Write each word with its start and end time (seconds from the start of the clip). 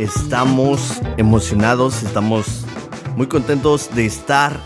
Estamos 0.00 0.98
emocionados. 1.18 2.02
Estamos 2.02 2.64
muy 3.18 3.26
contentos 3.26 3.94
de 3.94 4.06
estar 4.06 4.58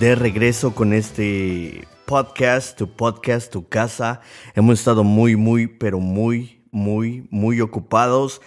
de 0.00 0.16
regreso 0.16 0.74
con 0.74 0.92
este 0.92 1.86
podcast, 2.04 2.76
tu 2.76 2.88
podcast, 2.88 3.52
tu 3.52 3.68
casa. 3.68 4.22
Hemos 4.56 4.80
estado 4.80 5.04
muy, 5.04 5.36
muy, 5.36 5.68
pero 5.68 6.00
muy, 6.00 6.64
muy, 6.72 7.28
muy 7.30 7.60
ocupados. 7.60 8.40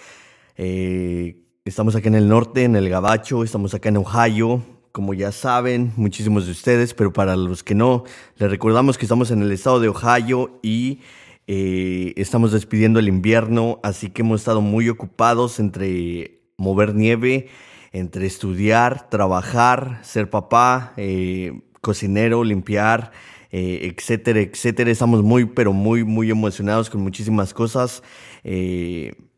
Eh, 0.58 1.42
estamos 1.64 1.96
acá 1.96 2.10
en 2.10 2.16
el 2.16 2.28
norte, 2.28 2.66
en 2.66 2.76
el 2.76 2.90
Gabacho, 2.90 3.42
estamos 3.42 3.74
acá 3.74 3.88
en 3.88 3.96
Ohio. 3.96 4.62
Como 4.92 5.14
ya 5.14 5.32
saben, 5.32 5.94
muchísimos 5.96 6.48
de 6.48 6.52
ustedes, 6.52 6.94
pero 6.94 7.14
para 7.14 7.38
los 7.38 7.64
que 7.64 7.76
no, 7.76 8.04
les 8.36 8.50
recordamos 8.50 8.98
que 8.98 9.06
estamos 9.06 9.32
en 9.32 9.42
el 9.42 9.54
estado 9.54 9.80
de 9.80 9.88
Ohio 9.88 10.60
y 10.62 11.00
eh, 11.48 12.14
estamos 12.18 12.52
despidiendo 12.52 13.00
el 13.00 13.08
invierno, 13.08 13.80
así 13.84 14.10
que 14.10 14.22
hemos 14.22 14.42
estado 14.42 14.62
muy 14.62 14.90
ocupados 14.90 15.60
entre 15.60 16.42
mover 16.58 16.96
nieve, 16.96 17.50
entre 17.92 18.26
estudiar, 18.26 19.10
trabajar, 19.10 20.00
ser 20.04 20.30
papá, 20.30 20.94
eh, 20.98 21.62
cocinero, 21.82 22.44
limpiar, 22.44 23.12
eh, 23.52 23.94
etcétera, 23.96 24.42
etcétera. 24.42 24.92
Estamos 24.92 25.24
muy, 25.24 25.46
pero 25.46 25.72
muy, 25.74 26.04
muy 26.04 26.32
emocionados 26.32 26.90
con 26.90 27.02
muchísimas 27.02 27.54
cosas. 27.54 28.04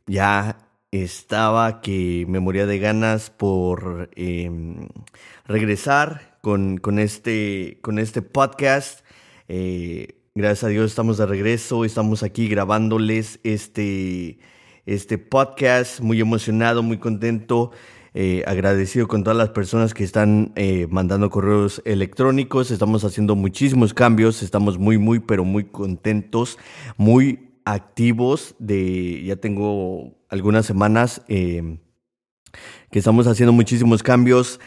Ya 0.08 0.58
estaba 0.92 1.82
que 1.82 2.26
me 2.28 2.40
moría 2.40 2.66
de 2.66 2.80
ganas 2.80 3.30
por 3.30 4.10
em, 4.16 4.88
regresar 5.46 6.38
con, 6.42 6.78
con, 6.78 7.00
este, 7.00 7.80
con 7.82 8.00
este 8.00 8.22
podcast. 8.22 9.06
Eh, 9.48 10.17
gracias 10.38 10.66
a 10.66 10.68
Dios 10.68 10.92
estamos 10.92 11.18
de 11.18 11.26
regreso, 11.26 11.84
estamos 11.84 12.22
aquí 12.22 12.48
grabándoles 12.48 13.40
este, 13.44 14.38
este 14.86 15.18
podcast, 15.18 16.00
muy 16.00 16.22
emocionado, 16.22 16.84
muy 16.84 17.00
contento. 17.00 17.72
Eh, 18.14 18.44
agradecido 18.48 19.08
con 19.08 19.24
todas 19.24 19.38
las 19.38 19.50
personas 19.50 19.94
que 19.94 20.04
están 20.04 20.52
eh, 20.56 20.88
mandando 20.90 21.30
correos 21.30 21.82
electrónicos. 21.86 22.72
Estamos 22.72 23.04
haciendo 23.04 23.36
muchísimos 23.36 23.94
cambios. 23.94 24.42
Estamos 24.42 24.80
muy, 24.80 24.98
muy, 24.98 25.20
pero 25.20 25.44
muy 25.44 25.66
contentos, 25.66 26.58
muy 26.98 27.52
activos. 27.66 28.56
De 28.58 29.24
ya 29.24 29.36
tengo 29.36 30.18
algunas 30.30 30.66
semanas 30.66 31.22
eh, 31.28 31.78
que 32.90 33.00
estamos 33.00 33.28
haciendo 33.28 33.54
muchísimos 33.54 34.02
cambios. 34.02 34.60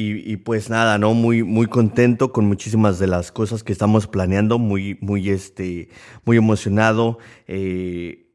Y, 0.00 0.36
pues 0.36 0.70
nada, 0.70 0.96
¿no? 0.96 1.12
Muy, 1.12 1.42
muy 1.42 1.66
contento 1.66 2.32
con 2.32 2.44
muchísimas 2.46 3.00
de 3.00 3.08
las 3.08 3.32
cosas 3.32 3.64
que 3.64 3.72
estamos 3.72 4.06
planeando. 4.06 4.56
Muy, 4.56 4.96
muy, 5.00 5.28
este, 5.28 5.88
muy 6.24 6.36
emocionado. 6.36 7.18
Eh, 7.48 8.30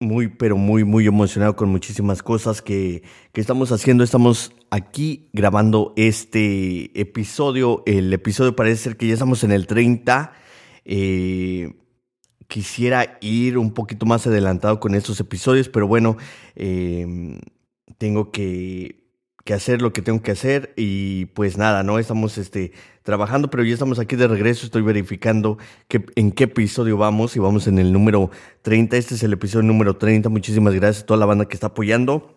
muy, 0.00 0.28
pero 0.28 0.56
muy, 0.56 0.84
muy 0.84 1.06
emocionado 1.06 1.56
con 1.56 1.68
muchísimas 1.68 2.22
cosas 2.22 2.62
que, 2.62 3.02
que, 3.34 3.42
estamos 3.42 3.70
haciendo. 3.70 4.02
Estamos 4.02 4.52
aquí 4.70 5.28
grabando 5.34 5.92
este 5.96 6.98
episodio. 6.98 7.82
El 7.84 8.10
episodio 8.10 8.56
parece 8.56 8.84
ser 8.84 8.96
que 8.96 9.08
ya 9.08 9.12
estamos 9.12 9.44
en 9.44 9.52
el 9.52 9.66
30. 9.66 10.32
Eh, 10.86 11.74
quisiera 12.48 13.18
ir 13.20 13.58
un 13.58 13.74
poquito 13.74 14.06
más 14.06 14.26
adelantado 14.26 14.80
con 14.80 14.94
estos 14.94 15.20
episodios, 15.20 15.68
pero 15.68 15.86
bueno, 15.86 16.16
eh, 16.56 17.38
tengo 17.98 18.30
que 18.30 18.99
que 19.44 19.54
hacer 19.54 19.82
lo 19.82 19.92
que 19.92 20.02
tengo 20.02 20.22
que 20.22 20.32
hacer 20.32 20.72
y 20.76 21.26
pues 21.26 21.56
nada, 21.56 21.82
¿no? 21.82 21.98
Estamos 21.98 22.38
este, 22.38 22.72
trabajando, 23.02 23.50
pero 23.50 23.64
ya 23.64 23.72
estamos 23.72 23.98
aquí 23.98 24.16
de 24.16 24.28
regreso, 24.28 24.66
estoy 24.66 24.82
verificando 24.82 25.58
que, 25.88 26.04
en 26.16 26.32
qué 26.32 26.44
episodio 26.44 26.96
vamos 26.96 27.36
y 27.36 27.38
vamos 27.38 27.66
en 27.66 27.78
el 27.78 27.92
número 27.92 28.30
30, 28.62 28.96
este 28.96 29.14
es 29.14 29.22
el 29.22 29.32
episodio 29.32 29.66
número 29.66 29.96
30, 29.96 30.28
muchísimas 30.28 30.74
gracias 30.74 31.04
a 31.04 31.06
toda 31.06 31.20
la 31.20 31.26
banda 31.26 31.46
que 31.46 31.54
está 31.54 31.68
apoyando. 31.68 32.36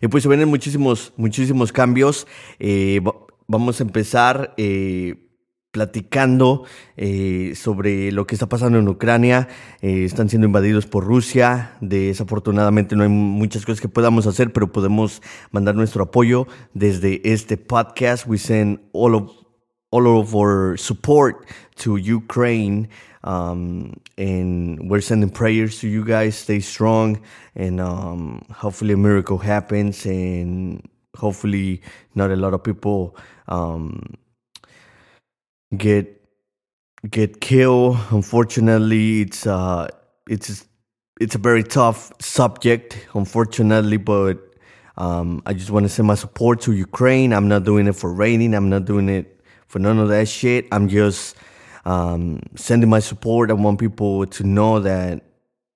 Y 0.00 0.08
pues 0.08 0.22
se 0.22 0.28
vienen 0.28 0.48
muchísimos, 0.48 1.12
muchísimos 1.16 1.72
cambios, 1.72 2.26
eh, 2.58 3.00
vamos 3.46 3.80
a 3.80 3.84
empezar... 3.84 4.54
Eh, 4.56 5.28
platicando 5.72 6.64
eh, 6.96 7.54
sobre 7.56 8.12
lo 8.12 8.26
que 8.26 8.34
está 8.36 8.48
pasando 8.48 8.78
en 8.78 8.86
Ucrania. 8.86 9.48
Eh, 9.80 10.04
están 10.04 10.28
siendo 10.28 10.46
invadidos 10.46 10.86
por 10.86 11.04
Rusia. 11.04 11.76
Desafortunadamente 11.80 12.94
no 12.94 13.02
hay 13.02 13.08
muchas 13.08 13.64
cosas 13.64 13.80
que 13.80 13.88
podamos 13.88 14.26
hacer, 14.26 14.52
pero 14.52 14.70
podemos 14.70 15.22
mandar 15.50 15.74
nuestro 15.74 16.04
apoyo 16.04 16.46
desde 16.74 17.20
este 17.24 17.56
podcast. 17.56 18.26
We 18.26 18.38
send 18.38 18.80
all 18.92 19.14
of 19.14 19.30
all 19.90 20.06
of 20.06 20.34
our 20.34 20.78
support 20.78 21.46
to 21.76 21.96
Ukraine. 21.96 22.88
Um, 23.24 23.92
and 24.18 24.90
we're 24.90 25.00
sending 25.00 25.30
prayers 25.30 25.78
to 25.80 25.88
you 25.88 26.04
guys. 26.04 26.34
Stay 26.34 26.60
strong, 26.60 27.20
and 27.54 27.80
um, 27.80 28.42
hopefully 28.50 28.94
a 28.94 28.96
miracle 28.96 29.38
happens, 29.38 30.04
and 30.06 30.82
hopefully 31.16 31.82
not 32.16 32.32
a 32.32 32.36
lot 32.36 32.52
of 32.52 32.64
people 32.64 33.16
um, 33.46 34.02
get 35.76 36.20
get 37.08 37.40
killed. 37.40 37.98
Unfortunately, 38.10 39.22
it's 39.22 39.46
uh 39.46 39.88
it's 40.28 40.66
it's 41.20 41.34
a 41.34 41.38
very 41.38 41.62
tough 41.62 42.12
subject, 42.20 42.98
unfortunately, 43.14 43.96
but 43.96 44.38
um, 44.96 45.42
I 45.46 45.54
just 45.54 45.70
want 45.70 45.84
to 45.84 45.88
send 45.88 46.08
my 46.08 46.14
support 46.14 46.60
to 46.62 46.72
Ukraine. 46.72 47.32
I'm 47.32 47.48
not 47.48 47.64
doing 47.64 47.86
it 47.86 47.94
for 47.94 48.12
raining. 48.12 48.54
I'm 48.54 48.68
not 48.68 48.84
doing 48.84 49.08
it 49.08 49.40
for 49.68 49.78
none 49.78 49.98
of 49.98 50.08
that 50.08 50.28
shit. 50.28 50.66
I'm 50.72 50.88
just 50.88 51.36
um, 51.84 52.40
sending 52.56 52.90
my 52.90 53.00
support. 53.00 53.50
I 53.50 53.54
want 53.54 53.80
people 53.80 54.26
to 54.26 54.44
know 54.44 54.80
that 54.80 55.22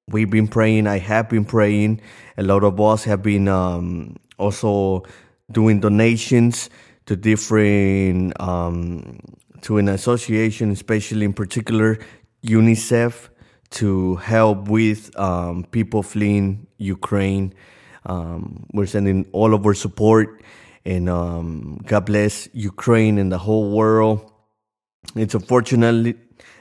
we've 0.09 0.31
been 0.31 0.49
praying. 0.49 0.87
I 0.87 0.99
have 0.99 1.29
been 1.29 1.45
praying. 1.45 2.01
A 2.37 2.43
lot 2.43 2.63
of 2.65 2.81
us 2.81 3.05
have 3.05 3.23
been 3.23 3.49
um, 3.49 4.17
also 4.39 5.05
doing 5.51 5.81
donations 5.81 6.71
to 7.07 7.17
different 7.17 8.39
um, 8.41 9.19
to 9.67 9.79
an 9.79 9.89
association, 9.89 10.71
especially 10.71 11.25
in 11.25 11.33
particular 11.33 11.99
UNICEF, 12.45 13.29
to 13.71 14.15
help 14.15 14.69
with 14.69 15.11
um, 15.19 15.65
people 15.73 16.05
fleeing 16.05 16.69
Ukraine. 16.79 17.53
Um, 18.05 18.67
we're 18.73 18.87
sending 18.87 19.27
all 19.33 19.55
of 19.55 19.67
our 19.67 19.75
support, 19.75 20.41
and 20.85 21.09
um, 21.09 21.81
God 21.85 22.07
bless 22.07 22.49
Ukraine 22.53 23.19
and 23.19 23.33
the 23.33 23.39
whole 23.39 23.73
world. 23.73 24.31
It's 25.17 25.35
unfortunately, 25.35 26.15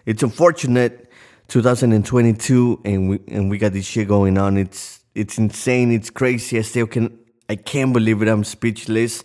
it's 0.07 0.23
unfortunate, 0.23 1.11
2022, 1.49 2.81
and 2.85 3.09
we 3.09 3.19
and 3.27 3.51
we 3.51 3.59
got 3.59 3.73
this 3.73 3.85
shit 3.85 4.07
going 4.07 4.39
on. 4.39 4.57
It's 4.57 5.01
it's 5.13 5.37
insane. 5.37 5.91
It's 5.91 6.09
crazy. 6.09 6.57
I 6.57 6.63
still 6.63 6.87
can 6.87 7.19
I 7.47 7.55
can't 7.55 7.93
believe 7.93 8.23
it. 8.23 8.27
I'm 8.27 8.43
speechless, 8.43 9.23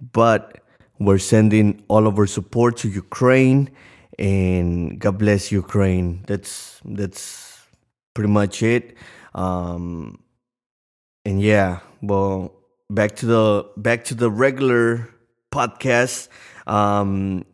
but 0.00 0.61
we're 1.04 1.18
sending 1.18 1.82
all 1.88 2.06
of 2.06 2.18
our 2.18 2.26
support 2.26 2.76
to 2.78 2.88
Ukraine, 2.88 3.70
and 4.18 4.98
God 4.98 5.18
bless 5.18 5.52
Ukraine. 5.52 6.24
That's 6.26 6.80
that's 6.84 7.60
pretty 8.14 8.30
much 8.30 8.62
it. 8.62 8.96
Um, 9.34 10.22
and 11.24 11.40
yeah, 11.40 11.80
well, 12.00 12.52
back 12.90 13.16
to 13.16 13.26
the 13.26 13.66
back 13.76 14.04
to 14.04 14.14
the 14.14 14.30
regular 14.30 15.08
podcast. 15.50 16.28
Um, 16.66 17.44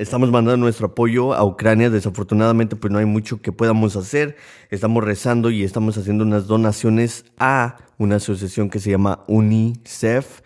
Estamos 0.00 0.30
mandando 0.30 0.58
nuestro 0.58 0.86
apoyo 0.86 1.34
a 1.34 1.42
Ucrania. 1.42 1.90
Desafortunadamente, 1.90 2.76
pues 2.76 2.92
no 2.92 3.00
hay 3.00 3.04
mucho 3.04 3.42
que 3.42 3.50
podamos 3.50 3.96
hacer. 3.96 4.36
Estamos 4.70 5.02
rezando 5.02 5.50
y 5.50 5.64
estamos 5.64 5.98
haciendo 5.98 6.22
unas 6.22 6.46
donaciones 6.46 7.24
a 7.36 7.78
una 7.98 8.16
asociación 8.16 8.70
que 8.70 8.78
se 8.78 8.92
llama 8.92 9.24
UNICEF 9.26 10.42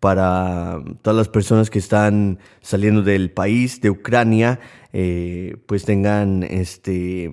para 0.00 0.80
todas 1.02 1.16
las 1.16 1.28
personas 1.28 1.70
que 1.70 1.78
están 1.78 2.38
saliendo 2.60 3.02
del 3.02 3.30
país, 3.30 3.80
de 3.80 3.90
Ucrania, 3.90 4.60
eh, 4.92 5.56
pues 5.66 5.84
tengan 5.84 6.42
este 6.42 7.32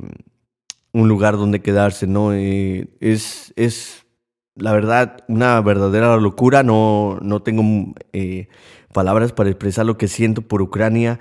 un 0.91 1.09
lugar 1.09 1.35
donde 1.37 1.61
quedarse, 1.61 2.07
¿no? 2.07 2.33
Eh, 2.33 2.87
es, 3.01 3.53
es, 3.57 4.05
la 4.55 4.71
verdad, 4.71 5.25
una 5.27 5.59
verdadera 5.61 6.15
locura, 6.17 6.63
no, 6.63 7.19
no 7.21 7.41
tengo 7.41 7.93
eh, 8.13 8.47
palabras 8.93 9.33
para 9.33 9.49
expresar 9.49 9.85
lo 9.85 9.97
que 9.97 10.07
siento 10.07 10.41
por 10.41 10.61
Ucrania. 10.61 11.19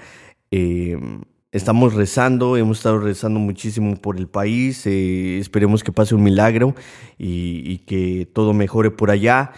estamos 1.51 1.95
rezando, 1.95 2.57
hemos 2.57 2.79
estado 2.79 2.99
rezando 3.01 3.41
muchísimo 3.41 3.97
por 3.97 4.17
el 4.17 4.29
país, 4.29 4.87
esperemos 4.87 5.83
que 5.83 5.93
pase 5.93 6.15
un 6.15 6.23
milagro 6.23 6.75
y, 7.19 7.63
y, 7.67 7.79
que 7.79 8.27
todo 8.33 8.55
mejore 8.55 8.93
por 8.93 9.11
allá. 9.11 9.53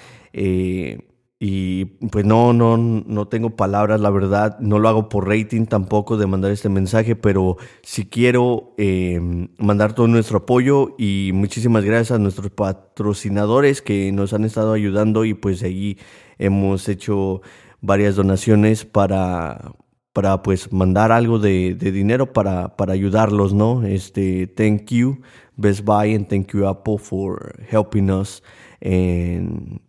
Y 1.38 1.84
pues 2.10 2.24
no, 2.24 2.54
no, 2.54 2.78
no 2.78 3.28
tengo 3.28 3.56
palabras, 3.56 4.00
la 4.00 4.08
verdad. 4.08 4.58
No 4.58 4.78
lo 4.78 4.88
hago 4.88 5.08
por 5.10 5.28
rating 5.28 5.66
tampoco 5.66 6.16
de 6.16 6.26
mandar 6.26 6.50
este 6.50 6.70
mensaje, 6.70 7.14
pero 7.14 7.58
sí 7.82 8.06
quiero 8.06 8.74
em, 8.78 9.48
mandar 9.58 9.94
todo 9.94 10.06
nuestro 10.08 10.38
apoyo 10.38 10.94
y 10.98 11.32
muchísimas 11.34 11.84
gracias 11.84 12.12
a 12.12 12.18
nuestros 12.18 12.50
patrocinadores 12.50 13.82
que 13.82 14.12
nos 14.12 14.32
han 14.32 14.44
estado 14.44 14.72
ayudando 14.72 15.26
y 15.26 15.34
pues 15.34 15.62
ahí 15.62 15.98
hemos 16.38 16.88
hecho 16.88 17.42
varias 17.82 18.16
donaciones 18.16 18.86
para, 18.86 19.72
para 20.14 20.42
pues 20.42 20.72
mandar 20.72 21.12
algo 21.12 21.38
de, 21.38 21.74
de 21.74 21.92
dinero 21.92 22.32
para, 22.32 22.76
para 22.76 22.94
ayudarlos, 22.94 23.52
¿no? 23.52 23.84
Este, 23.84 24.46
thank 24.46 24.90
you 24.90 25.20
Best 25.56 25.84
Buy 25.84 26.14
and 26.14 26.28
thank 26.28 26.52
you 26.52 26.66
Apple 26.66 26.96
for 26.98 27.54
helping 27.68 28.10
us 28.10 28.42
and 28.80 29.80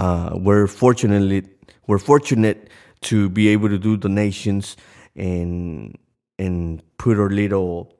uh, 0.00 0.30
we're 0.34 0.66
fortunately 0.66 1.46
we're 1.86 1.98
fortunate 1.98 2.70
to 3.02 3.28
be 3.28 3.48
able 3.48 3.68
to 3.68 3.78
do 3.78 3.96
donations 3.96 4.76
and 5.14 5.96
and 6.38 6.82
put 6.96 7.18
our 7.18 7.28
little 7.28 7.94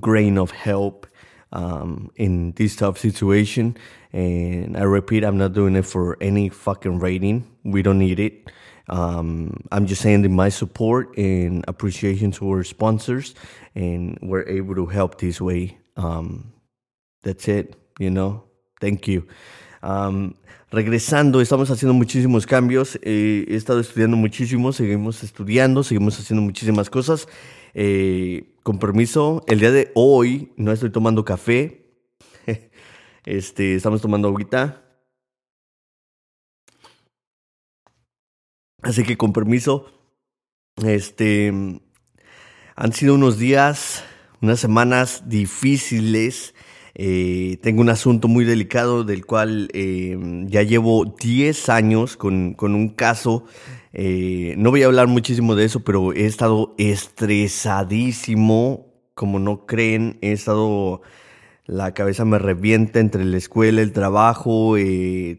grain 0.00 0.36
of 0.36 0.50
help 0.50 1.06
um, 1.52 2.10
in 2.16 2.52
this 2.52 2.76
tough 2.76 2.98
situation. 2.98 3.76
And 4.12 4.76
I 4.76 4.82
repeat, 4.82 5.24
I'm 5.24 5.38
not 5.38 5.54
doing 5.54 5.76
it 5.76 5.86
for 5.86 6.18
any 6.20 6.50
fucking 6.50 6.98
rating. 6.98 7.46
We 7.64 7.80
don't 7.80 7.98
need 7.98 8.20
it. 8.20 8.50
Um, 8.90 9.62
I'm 9.72 9.86
just 9.86 10.02
sending 10.02 10.34
my 10.36 10.50
support 10.50 11.16
and 11.16 11.64
appreciation 11.68 12.32
to 12.32 12.50
our 12.50 12.64
sponsors, 12.64 13.34
and 13.74 14.18
we're 14.20 14.48
able 14.48 14.74
to 14.74 14.86
help 14.86 15.18
this 15.18 15.40
way. 15.40 15.78
Um, 15.96 16.52
that's 17.22 17.48
it, 17.48 17.76
you 17.98 18.10
know. 18.10 18.44
Thank 18.80 19.08
you. 19.08 19.26
Regresando, 20.70 21.40
estamos 21.40 21.70
haciendo 21.70 21.94
muchísimos 21.94 22.46
cambios, 22.46 22.98
eh, 23.02 23.46
he 23.48 23.54
estado 23.54 23.80
estudiando 23.80 24.18
muchísimo, 24.18 24.70
seguimos 24.72 25.22
estudiando, 25.22 25.82
seguimos 25.82 26.20
haciendo 26.20 26.42
muchísimas 26.42 26.90
cosas. 26.90 27.26
Eh, 27.72 28.54
con 28.62 28.78
permiso, 28.78 29.44
el 29.46 29.60
día 29.60 29.70
de 29.70 29.90
hoy 29.94 30.52
no 30.56 30.70
estoy 30.70 30.90
tomando 30.90 31.24
café, 31.24 31.86
este, 33.24 33.76
estamos 33.76 34.02
tomando 34.02 34.28
agüita. 34.28 34.84
Así 38.82 39.02
que 39.04 39.16
con 39.16 39.32
permiso, 39.32 39.90
este, 40.84 41.48
han 42.76 42.92
sido 42.92 43.14
unos 43.14 43.38
días, 43.38 44.04
unas 44.42 44.60
semanas 44.60 45.30
difíciles. 45.30 46.54
Eh, 47.00 47.58
tengo 47.62 47.80
un 47.80 47.90
asunto 47.90 48.26
muy 48.26 48.44
delicado 48.44 49.04
del 49.04 49.24
cual 49.24 49.68
eh, 49.72 50.18
ya 50.46 50.64
llevo 50.64 51.04
10 51.04 51.68
años 51.68 52.16
con, 52.16 52.54
con 52.54 52.74
un 52.74 52.88
caso. 52.88 53.44
Eh, 53.92 54.56
no 54.58 54.70
voy 54.70 54.82
a 54.82 54.86
hablar 54.86 55.06
muchísimo 55.06 55.54
de 55.54 55.64
eso, 55.64 55.84
pero 55.84 56.12
he 56.12 56.26
estado 56.26 56.74
estresadísimo, 56.76 58.92
como 59.14 59.38
no 59.38 59.64
creen. 59.64 60.18
He 60.22 60.32
estado, 60.32 61.02
la 61.66 61.94
cabeza 61.94 62.24
me 62.24 62.40
revienta 62.40 62.98
entre 62.98 63.24
la 63.24 63.36
escuela, 63.36 63.80
el 63.80 63.92
trabajo. 63.92 64.74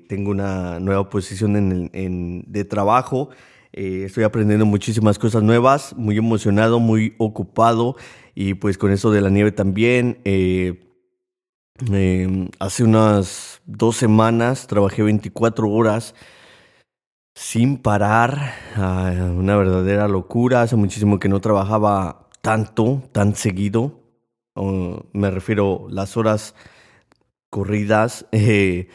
tengo 0.07 0.31
una 0.31 0.79
nueva 0.79 1.09
posición 1.09 1.57
en, 1.57 1.89
en 1.93 2.45
de 2.47 2.63
trabajo. 2.63 3.31
estoy 3.73 4.23
aprendiendo 4.23 4.65
muchísimas 4.65 5.19
cosas 5.19 5.43
nuevas, 5.43 5.93
muy 5.97 6.17
emocionado, 6.17 6.79
muy 6.79 7.15
ocupado 7.17 7.97
y 8.33 8.53
pues 8.53 8.77
con 8.77 8.91
eso 8.91 9.11
de 9.11 9.19
la 9.19 9.29
nieve 9.29 9.51
también. 9.51 10.19
Hace 12.59 12.83
unas 12.83 13.61
dos 13.65 13.95
semanas 13.95 14.67
trabajé 14.67 15.01
24 15.01 15.69
horas 15.69 16.13
sin 17.35 17.77
parar, 17.77 18.53
ah, 18.75 19.13
una 19.33 19.55
verdadera 19.55 20.09
locura. 20.09 20.61
Hace 20.61 20.75
muchísimo 20.75 21.19
que 21.19 21.29
no 21.29 21.39
trabajaba 21.39 22.27
tanto, 22.41 23.03
tan 23.13 23.33
seguido. 23.33 24.01
me 25.13 25.31
refiero 25.31 25.87
las 25.89 26.17
horas 26.17 26.53
corridas. 27.49 28.25
Eh, 28.33 28.89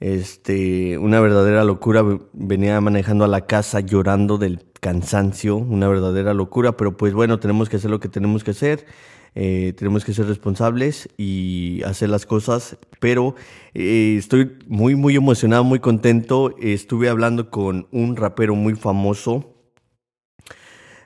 este, 0.00 0.98
una 0.98 1.20
verdadera 1.20 1.62
locura. 1.64 2.02
Venía 2.32 2.80
manejando 2.80 3.24
a 3.24 3.28
la 3.28 3.46
casa 3.46 3.78
llorando 3.80 4.38
del 4.38 4.72
cansancio, 4.80 5.56
una 5.56 5.86
verdadera 5.88 6.34
locura. 6.34 6.76
Pero 6.76 6.96
pues 6.96 7.14
bueno, 7.14 7.38
tenemos 7.38 7.68
que 7.68 7.76
hacer 7.76 7.90
lo 7.90 8.00
que 8.00 8.08
tenemos 8.08 8.42
que 8.42 8.50
hacer. 8.50 8.86
Eh, 9.36 9.72
tenemos 9.76 10.04
que 10.04 10.14
ser 10.14 10.26
responsables 10.26 11.08
y 11.16 11.82
hacer 11.84 12.08
las 12.08 12.24
cosas, 12.24 12.78
pero 13.00 13.34
eh, 13.74 14.14
estoy 14.16 14.58
muy, 14.68 14.94
muy 14.94 15.16
emocionado, 15.16 15.64
muy 15.64 15.80
contento. 15.80 16.54
Estuve 16.60 17.08
hablando 17.08 17.50
con 17.50 17.88
un 17.90 18.16
rapero 18.16 18.54
muy 18.54 18.76
famoso, 18.76 19.50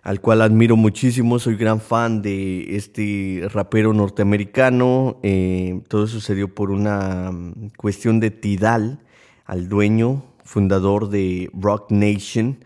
al 0.02 0.20
cual 0.20 0.42
admiro 0.42 0.76
muchísimo, 0.76 1.38
soy 1.38 1.56
gran 1.56 1.80
fan 1.80 2.20
de 2.20 2.76
este 2.76 3.48
rapero 3.50 3.94
norteamericano. 3.94 5.19
Eh, 5.22 5.80
todo 5.88 6.06
sucedió 6.06 6.54
por 6.54 6.70
una 6.70 7.30
mm, 7.32 7.70
cuestión 7.78 8.20
de 8.20 8.30
Tidal, 8.30 9.00
al 9.46 9.70
dueño, 9.70 10.22
fundador 10.44 11.08
de 11.08 11.50
Rock 11.54 11.90
Nation, 11.90 12.62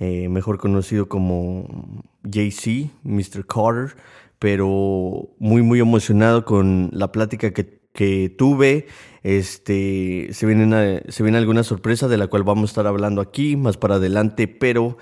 mejor 0.00 0.58
conocido 0.58 1.08
como 1.08 2.02
JC, 2.24 2.90
Mr. 3.04 3.46
Carter 3.46 3.96
pero 4.38 5.34
muy, 5.38 5.62
muy 5.62 5.80
emocionado 5.80 6.44
con 6.44 6.90
la 6.92 7.12
plática 7.12 7.52
que, 7.52 7.80
que 7.92 8.34
tuve. 8.36 8.86
Este, 9.22 10.28
se 10.32 10.46
viene, 10.46 11.02
se 11.08 11.22
viene 11.22 11.38
alguna 11.38 11.62
sorpresa 11.62 12.08
de 12.08 12.18
la 12.18 12.26
cual 12.26 12.42
vamos 12.42 12.70
a 12.70 12.72
estar 12.72 12.86
hablando 12.86 13.22
aquí 13.22 13.56
más 13.56 13.78
para 13.78 13.94
adelante, 13.94 14.48
pero 14.48 14.98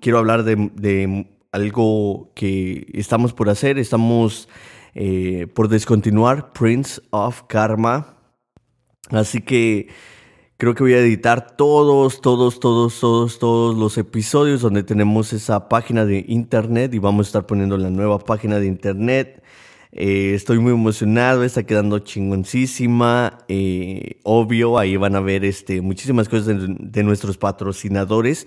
quiero 0.00 0.18
hablar 0.18 0.44
de, 0.44 0.70
de, 0.74 1.26
algo 1.52 2.32
que 2.34 2.86
estamos 2.94 3.34
por 3.34 3.50
hacer. 3.50 3.78
Estamos 3.78 4.48
eh, 4.94 5.46
por 5.54 5.68
descontinuar 5.68 6.52
Prince 6.52 7.00
of 7.10 7.42
Karma. 7.46 8.16
Así 9.10 9.42
que 9.42 9.88
Creo 10.62 10.76
que 10.76 10.84
voy 10.84 10.94
a 10.94 11.00
editar 11.00 11.56
todos, 11.56 12.20
todos, 12.20 12.60
todos, 12.60 13.00
todos, 13.00 13.40
todos 13.40 13.76
los 13.76 13.98
episodios 13.98 14.60
donde 14.60 14.84
tenemos 14.84 15.32
esa 15.32 15.68
página 15.68 16.04
de 16.04 16.24
internet 16.28 16.94
y 16.94 17.00
vamos 17.00 17.26
a 17.26 17.28
estar 17.30 17.46
poniendo 17.46 17.76
la 17.76 17.90
nueva 17.90 18.20
página 18.20 18.60
de 18.60 18.66
internet. 18.66 19.42
Eh, 19.90 20.34
estoy 20.36 20.60
muy 20.60 20.70
emocionado, 20.70 21.42
está 21.42 21.64
quedando 21.64 21.98
chingoncísima. 21.98 23.38
Eh, 23.48 24.20
obvio, 24.22 24.78
ahí 24.78 24.96
van 24.96 25.16
a 25.16 25.20
ver 25.20 25.44
este, 25.44 25.80
muchísimas 25.80 26.28
cosas 26.28 26.46
de, 26.46 27.02
nuestros 27.02 27.38
patrocinadores. 27.38 28.46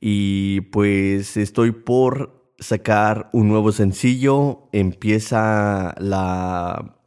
Y 0.00 0.60
pues 0.60 1.36
estoy 1.36 1.72
por 1.72 2.52
sacar 2.60 3.30
un 3.32 3.48
nuevo 3.48 3.72
sencillo. 3.72 4.68
Empieza 4.70 5.96
la 5.98 7.00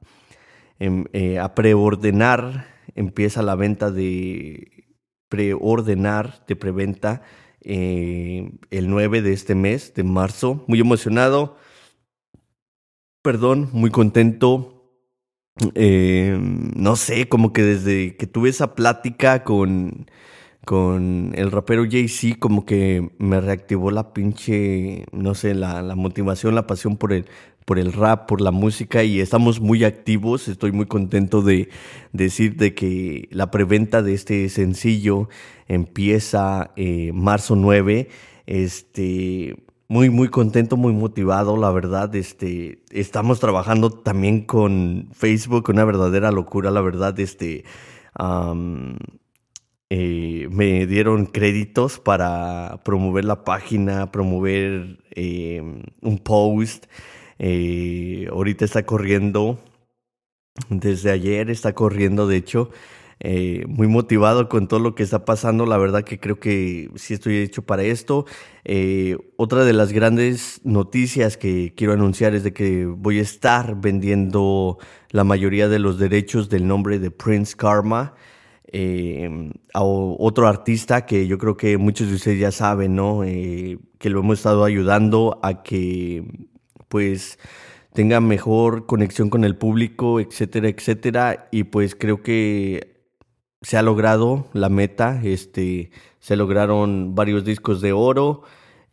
em, 0.77 1.05
eh, 1.13 1.39
a 1.39 1.55
preordenar 1.55 2.70
empieza 2.95 3.41
la 3.41 3.55
venta 3.55 3.91
de 3.91 4.95
preordenar, 5.29 6.45
de 6.48 6.55
preventa, 6.55 7.21
eh, 7.62 8.51
el 8.69 8.89
9 8.89 9.21
de 9.21 9.33
este 9.33 9.55
mes, 9.55 9.93
de 9.93 10.03
marzo. 10.03 10.63
Muy 10.67 10.79
emocionado, 10.79 11.57
perdón, 13.21 13.69
muy 13.71 13.91
contento. 13.91 14.77
Eh, 15.75 16.38
no 16.39 16.95
sé, 16.95 17.27
como 17.27 17.53
que 17.53 17.62
desde 17.63 18.15
que 18.17 18.27
tuve 18.27 18.50
esa 18.50 18.74
plática 18.75 19.43
con, 19.43 20.07
con 20.65 21.33
el 21.36 21.51
rapero 21.51 21.86
Jay-Z, 21.89 22.38
como 22.39 22.65
que 22.65 23.12
me 23.19 23.41
reactivó 23.41 23.91
la 23.91 24.13
pinche, 24.13 25.05
no 25.12 25.36
sé, 25.36 25.53
la, 25.53 25.81
la 25.81 25.95
motivación, 25.95 26.55
la 26.55 26.67
pasión 26.67 26.98
por 26.98 27.13
el, 27.13 27.25
por 27.65 27.79
el 27.79 27.93
rap, 27.93 28.27
por 28.27 28.41
la 28.41 28.51
música 28.51 29.03
y 29.03 29.19
estamos 29.19 29.59
muy 29.59 29.83
activos. 29.83 30.47
Estoy 30.47 30.71
muy 30.71 30.85
contento 30.85 31.41
de 31.41 31.69
decir 32.11 32.55
de 32.55 32.73
que 32.73 33.27
la 33.31 33.51
preventa 33.51 34.01
de 34.01 34.13
este 34.13 34.49
sencillo 34.49 35.29
empieza 35.67 36.71
eh, 36.75 37.11
marzo 37.13 37.55
9. 37.55 38.09
Este, 38.45 39.55
muy, 39.87 40.09
muy 40.09 40.29
contento, 40.29 40.77
muy 40.77 40.93
motivado, 40.93 41.57
la 41.57 41.69
verdad. 41.71 42.15
Este, 42.15 42.83
estamos 42.91 43.39
trabajando 43.39 43.89
también 43.89 44.45
con 44.45 45.09
Facebook, 45.11 45.69
una 45.69 45.83
verdadera 45.83 46.31
locura, 46.31 46.71
la 46.71 46.81
verdad. 46.81 47.19
Este, 47.19 47.65
eh, 49.89 50.47
me 50.49 50.85
dieron 50.87 51.25
créditos 51.25 51.99
para 51.99 52.79
promover 52.85 53.25
la 53.25 53.43
página, 53.43 54.11
promover 54.11 54.99
eh, 55.11 55.61
un 56.01 56.17
post. 56.19 56.85
Ahorita 57.41 58.65
está 58.65 58.86
corriendo, 58.86 59.60
desde 60.69 61.12
ayer 61.12 61.50
está 61.50 61.74
corriendo, 61.74 62.27
de 62.27 62.38
hecho, 62.38 62.69
eh, 63.24 63.65
muy 63.67 63.88
motivado 63.88 64.50
con 64.50 64.67
todo 64.67 64.79
lo 64.79 64.95
que 64.95 65.03
está 65.03 65.25
pasando. 65.25 65.67
La 65.67 65.77
verdad 65.77 66.03
que 66.03 66.19
creo 66.19 66.39
que 66.39 66.89
sí 66.95 67.13
estoy 67.13 67.38
hecho 67.38 67.62
para 67.62 67.83
esto. 67.83 68.25
Eh, 68.65 69.15
otra 69.38 69.63
de 69.63 69.74
las 69.74 69.93
grandes 69.93 70.60
noticias 70.63 71.38
que 71.38 71.74
quiero 71.75 71.93
anunciar 71.93 72.33
es 72.33 72.43
de 72.43 72.51
que 72.51 72.86
voy 72.88 73.19
a 73.19 73.21
estar 73.21 73.79
vendiendo 73.79 74.79
la 75.12 75.24
mayoría 75.24 75.67
de 75.69 75.77
los 75.77 76.00
derechos 76.00 76.50
del 76.50 76.67
nombre 76.67 76.98
de 76.98 77.12
Prince 77.12 77.55
Karma. 77.55 78.15
Eh, 78.74 79.51
a 79.74 79.83
otro 79.83 80.48
artista 80.48 81.05
que 81.05 81.27
yo 81.27 81.38
creo 81.38 81.57
que 81.57 81.77
muchos 81.77 82.07
de 82.07 82.15
ustedes 82.15 82.39
ya 82.39 82.51
saben, 82.51 82.95
¿no? 82.95 83.21
que 83.21 84.10
lo 84.10 84.19
hemos 84.21 84.39
estado 84.39 84.63
ayudando 84.63 85.39
a 85.43 85.62
que, 85.62 86.24
pues, 86.91 87.39
tenga 87.93 88.19
mejor 88.19 88.86
conexión 88.86 89.29
con 89.29 89.45
el 89.45 89.55
público, 89.55 90.19
etcétera, 90.19 90.67
etcétera. 90.67 91.48
Y 91.51 91.63
pues 91.63 91.95
creo 91.95 92.21
que 92.21 93.05
se 93.62 93.77
ha 93.77 93.81
logrado 93.81 94.50
la 94.53 94.69
meta, 94.69 95.21
este, 95.24 95.91
se 96.19 96.36
lograron 96.36 97.15
varios 97.15 97.45
discos 97.45 97.79
de 97.81 97.93
oro, 97.93 98.43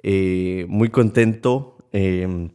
eh, 0.02 0.67
muy 0.69 0.90
contento. 0.90 1.78
Em, 1.93 2.50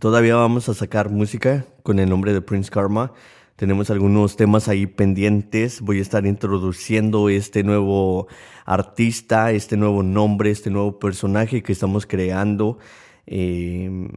todavía 0.00 0.36
vamos 0.36 0.68
a 0.68 0.74
sacar 0.74 1.10
música 1.10 1.66
con 1.82 1.98
el 1.98 2.08
nombre 2.08 2.32
de 2.32 2.40
Prince 2.40 2.70
Karma. 2.70 3.12
Tenemos 3.56 3.90
algunos 3.90 4.36
temas 4.36 4.68
ahí 4.68 4.86
pendientes. 4.86 5.80
Voy 5.80 5.98
a 5.98 6.02
estar 6.02 6.24
introduciendo 6.26 7.28
este 7.28 7.64
nuevo 7.64 8.28
artista, 8.64 9.50
este 9.52 9.76
nuevo 9.76 10.02
nombre, 10.04 10.50
este 10.50 10.70
nuevo 10.70 10.98
personaje 11.00 11.62
que 11.62 11.72
estamos 11.72 12.06
creando. 12.06 12.78
Em, 13.26 14.08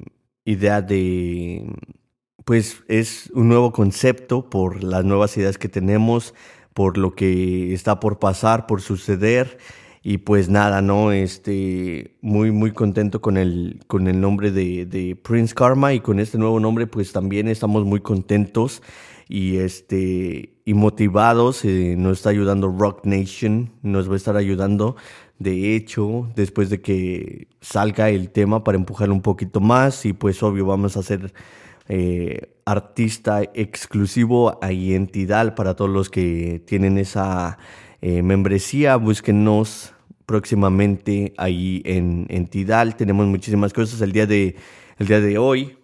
idea 0.51 0.81
de, 0.81 1.65
pues 2.46 2.84
es 2.88 3.31
un 3.34 3.48
nuevo 3.48 3.72
concepto 3.72 4.50
por 4.50 4.84
las 4.84 5.03
nuevas 5.05 5.36
ideas 5.38 5.58
que 5.58 5.70
tenemos 5.70 6.34
por 6.74 6.98
lo 6.98 7.15
que 7.15 7.74
está 7.74 8.00
por 8.00 8.20
pasar, 8.20 8.67
por 8.67 8.81
suceder. 8.81 9.58
Y 10.03 10.20
pues 10.20 10.50
nada, 10.50 10.81
¿no? 10.81 11.12
Este, 11.12 12.17
muy, 12.22 12.51
muy 12.51 12.72
contento 12.72 13.22
con 13.22 13.38
el, 13.38 13.81
con 13.86 14.08
el 14.08 14.20
nombre 14.20 14.51
de, 14.51 15.15
Prince 15.22 15.53
Karma 15.53 15.93
y 15.93 16.00
con 16.00 16.20
este 16.20 16.39
nuevo 16.39 16.60
nombre, 16.60 16.88
pues 16.88 17.12
también 17.12 17.48
estamos 17.48 17.86
muy 17.86 18.00
contentos 18.00 18.81
y 19.29 19.58
este, 19.58 20.60
y 20.65 20.74
motivados. 20.74 21.63
Eh, 21.65 21.96
nos 22.00 22.17
está 22.17 22.31
ayudando 22.31 22.75
Rock 22.75 23.05
Nation, 23.05 23.74
nos 23.84 24.10
va 24.10 24.13
a 24.13 24.17
estar 24.17 24.38
ayudando. 24.38 24.96
De 25.42 25.76
hecho, 25.76 26.30
después 26.36 26.70
de 26.70 26.82
que 26.82 27.48
salga 27.62 28.12
el 28.12 28.30
tema 28.30 28.64
para 28.64 28.78
empujar 28.78 29.10
un 29.10 29.24
poquito 29.24 29.60
más 29.60 30.06
y 30.06 30.14
pues 30.14 30.44
obvio 30.44 30.68
vamos 30.68 30.96
a 30.96 31.00
hacer 31.00 31.34
eh, 31.90 32.54
artista 32.64 33.42
exclusivo 33.56 34.64
a 34.64 34.72
Identidad 34.72 35.56
para 35.56 35.76
todos 35.76 35.90
los 35.90 36.12
que 36.12 36.62
tienen 36.68 37.00
esa 37.00 37.58
eh, 38.02 38.22
membresía. 38.22 38.98
Búsquenos 38.98 39.96
próximamente 40.28 41.34
ahí 41.38 41.82
en, 41.86 42.28
en 42.30 42.46
Tidal. 42.46 42.96
Tenemos 42.96 43.26
muchísimas 43.26 43.74
cosas 43.74 44.00
el 44.02 44.12
día 44.12 44.28
de, 44.28 44.56
el 45.00 45.08
día 45.08 45.22
de 45.22 45.40
hoy. 45.40 45.76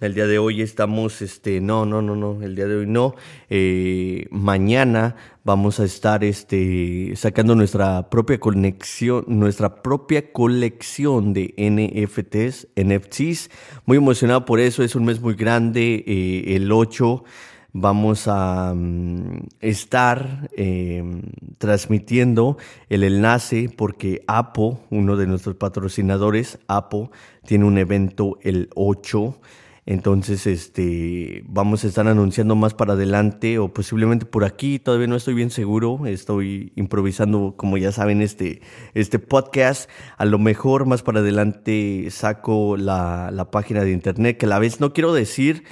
El 0.00 0.12
día 0.14 0.26
de 0.26 0.38
hoy 0.38 0.60
estamos, 0.60 1.22
este, 1.22 1.60
no, 1.60 1.86
no, 1.86 2.02
no, 2.02 2.16
no, 2.16 2.42
el 2.42 2.56
día 2.56 2.66
de 2.66 2.76
hoy 2.76 2.86
no. 2.86 3.14
Eh, 3.48 4.26
mañana 4.30 5.14
vamos 5.44 5.78
a 5.78 5.84
estar, 5.84 6.24
este, 6.24 7.12
sacando 7.16 7.54
nuestra 7.54 8.10
propia 8.10 8.40
conexión, 8.40 9.24
nuestra 9.28 9.82
propia 9.82 10.32
colección 10.32 11.32
de 11.32 11.54
NFTs, 11.56 12.68
NFTs. 12.76 13.50
Muy 13.86 13.98
emocionado 13.98 14.44
por 14.44 14.58
eso, 14.58 14.82
es 14.82 14.94
un 14.94 15.04
mes 15.04 15.20
muy 15.20 15.34
grande. 15.34 16.02
Eh, 16.06 16.56
el 16.56 16.72
8 16.72 17.24
vamos 17.72 18.26
a 18.26 18.74
mm, 18.74 19.46
estar 19.60 20.50
em, 20.56 21.22
transmitiendo 21.58 22.58
el 22.88 23.04
enlace 23.04 23.70
porque 23.74 24.22
Apo, 24.26 24.80
uno 24.90 25.16
de 25.16 25.26
nuestros 25.26 25.56
patrocinadores, 25.56 26.58
Apo, 26.68 27.10
tiene 27.46 27.64
un 27.64 27.78
evento 27.78 28.38
el 28.42 28.70
8 28.74 29.38
entonces, 29.86 30.46
este, 30.46 31.44
vamos 31.46 31.84
a 31.84 31.88
estar 31.88 32.08
anunciando 32.08 32.56
más 32.56 32.72
para 32.72 32.94
adelante 32.94 33.58
o 33.58 33.72
posiblemente 33.74 34.24
por 34.24 34.44
aquí. 34.44 34.78
Todavía 34.78 35.08
no 35.08 35.16
estoy 35.16 35.34
bien 35.34 35.50
seguro. 35.50 36.06
Estoy 36.06 36.72
improvisando, 36.74 37.54
como 37.58 37.76
ya 37.76 37.92
saben, 37.92 38.22
este, 38.22 38.62
este 38.94 39.18
podcast. 39.18 39.90
A 40.16 40.24
lo 40.24 40.38
mejor 40.38 40.86
más 40.86 41.02
para 41.02 41.20
adelante 41.20 42.06
saco 42.10 42.78
la, 42.78 43.30
la 43.30 43.50
página 43.50 43.82
de 43.82 43.92
internet, 43.92 44.38
que 44.38 44.46
a 44.46 44.48
la 44.48 44.58
vez 44.58 44.80
no 44.80 44.94
quiero 44.94 45.12
decir 45.12 45.64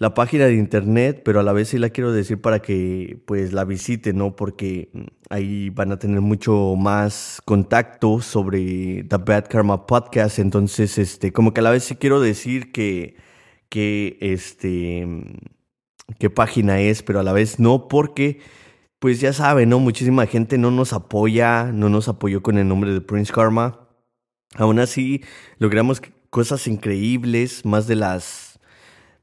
la 0.00 0.14
página 0.14 0.46
de 0.46 0.54
internet, 0.54 1.20
pero 1.24 1.40
a 1.40 1.42
la 1.42 1.52
vez 1.52 1.68
sí 1.68 1.78
la 1.78 1.90
quiero 1.90 2.10
decir 2.10 2.40
para 2.40 2.60
que 2.60 3.22
pues 3.26 3.52
la 3.52 3.66
visiten, 3.66 4.16
¿no? 4.16 4.34
Porque 4.34 4.90
ahí 5.28 5.68
van 5.70 5.92
a 5.92 5.98
tener 5.98 6.22
mucho 6.22 6.74
más 6.74 7.42
contacto 7.44 8.22
sobre 8.22 9.04
The 9.04 9.18
Bad 9.18 9.48
Karma 9.48 9.86
Podcast, 9.86 10.38
entonces 10.38 10.96
este 10.96 11.32
como 11.32 11.52
que 11.52 11.60
a 11.60 11.64
la 11.64 11.70
vez 11.70 11.84
sí 11.84 11.96
quiero 11.96 12.20
decir 12.20 12.72
que 12.72 13.16
que 13.68 14.16
este 14.22 15.06
qué 16.18 16.30
página 16.30 16.80
es, 16.80 17.02
pero 17.02 17.20
a 17.20 17.22
la 17.22 17.34
vez 17.34 17.60
no 17.60 17.86
porque 17.86 18.40
pues 19.00 19.20
ya 19.20 19.34
saben, 19.34 19.68
¿no? 19.68 19.80
Muchísima 19.80 20.26
gente 20.26 20.56
no 20.58 20.70
nos 20.70 20.94
apoya, 20.94 21.72
no 21.72 21.90
nos 21.90 22.08
apoyó 22.08 22.42
con 22.42 22.56
el 22.58 22.66
nombre 22.68 22.92
de 22.92 23.02
Prince 23.02 23.32
Karma. 23.32 23.88
Aún 24.56 24.78
así 24.78 25.22
logramos 25.58 26.00
cosas 26.30 26.66
increíbles, 26.66 27.66
más 27.66 27.86
de 27.86 27.96
las 27.96 28.49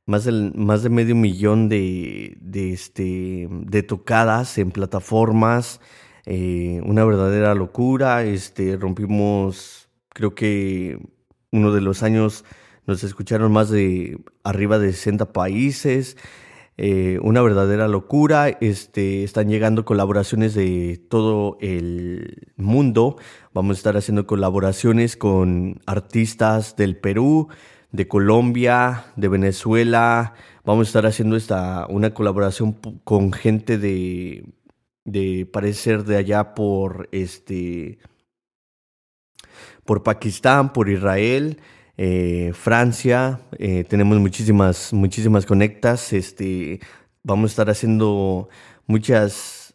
más, 0.07 0.23
del, 0.23 0.53
más 0.55 0.81
de 0.81 0.89
medio 0.89 1.15
millón 1.15 1.69
de, 1.69 2.37
de, 2.41 2.73
este, 2.73 3.47
de 3.51 3.83
tocadas 3.83 4.57
en 4.57 4.71
plataformas, 4.71 5.79
eh, 6.25 6.81
una 6.85 7.05
verdadera 7.05 7.53
locura, 7.53 8.23
este, 8.23 8.77
rompimos, 8.77 9.89
creo 10.09 10.33
que 10.33 10.99
uno 11.51 11.73
de 11.73 11.81
los 11.81 12.03
años 12.03 12.45
nos 12.85 13.03
escucharon 13.03 13.51
más 13.51 13.69
de 13.69 14.17
arriba 14.43 14.79
de 14.79 14.93
60 14.93 15.33
países, 15.33 16.17
eh, 16.77 17.19
una 17.21 17.41
verdadera 17.41 17.89
locura, 17.89 18.49
este, 18.49 19.23
están 19.23 19.49
llegando 19.49 19.83
colaboraciones 19.83 20.53
de 20.53 21.01
todo 21.09 21.57
el 21.59 22.53
mundo, 22.55 23.17
vamos 23.53 23.75
a 23.75 23.79
estar 23.79 23.97
haciendo 23.97 24.25
colaboraciones 24.25 25.17
con 25.17 25.81
artistas 25.85 26.77
del 26.77 26.95
Perú, 26.95 27.49
de 27.91 28.07
Colombia, 28.07 29.05
de 29.15 29.27
Venezuela. 29.27 30.33
Vamos 30.65 30.87
a 30.87 30.89
estar 30.89 31.05
haciendo 31.05 31.35
esta, 31.35 31.87
una 31.87 32.13
colaboración 32.13 32.73
con 33.03 33.31
gente 33.31 33.77
de, 33.77 34.45
de 35.05 35.45
parecer 35.51 36.03
de 36.03 36.17
allá 36.17 36.53
por 36.53 37.09
este 37.11 37.99
por 39.85 40.03
Pakistán, 40.03 40.73
por 40.73 40.89
Israel, 40.89 41.61
eh, 41.97 42.51
Francia, 42.53 43.39
eh, 43.57 43.85
tenemos 43.85 44.19
muchísimas, 44.19 44.93
muchísimas 44.93 45.45
conectas. 45.45 46.13
Este, 46.13 46.79
vamos 47.23 47.49
a 47.49 47.53
estar 47.53 47.69
haciendo 47.69 48.49
muchas 48.85 49.73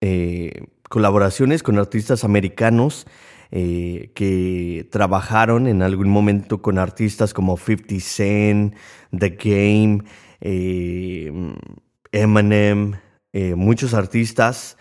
eh, 0.00 0.64
colaboraciones 0.88 1.62
con 1.62 1.78
artistas 1.78 2.24
americanos 2.24 3.06
eh, 3.52 4.12
que 4.14 4.88
trabajaron 4.92 5.66
en 5.66 5.82
algún 5.82 6.08
momento 6.08 6.62
con 6.62 6.78
artistas 6.78 7.34
como 7.34 7.56
50 7.56 7.98
Cent, 7.98 8.76
The 9.10 9.30
Game, 9.30 10.04
eh, 10.40 11.32
Eminem, 12.12 12.94
eh, 13.32 13.56
muchos 13.56 13.94
artistas 13.94 14.76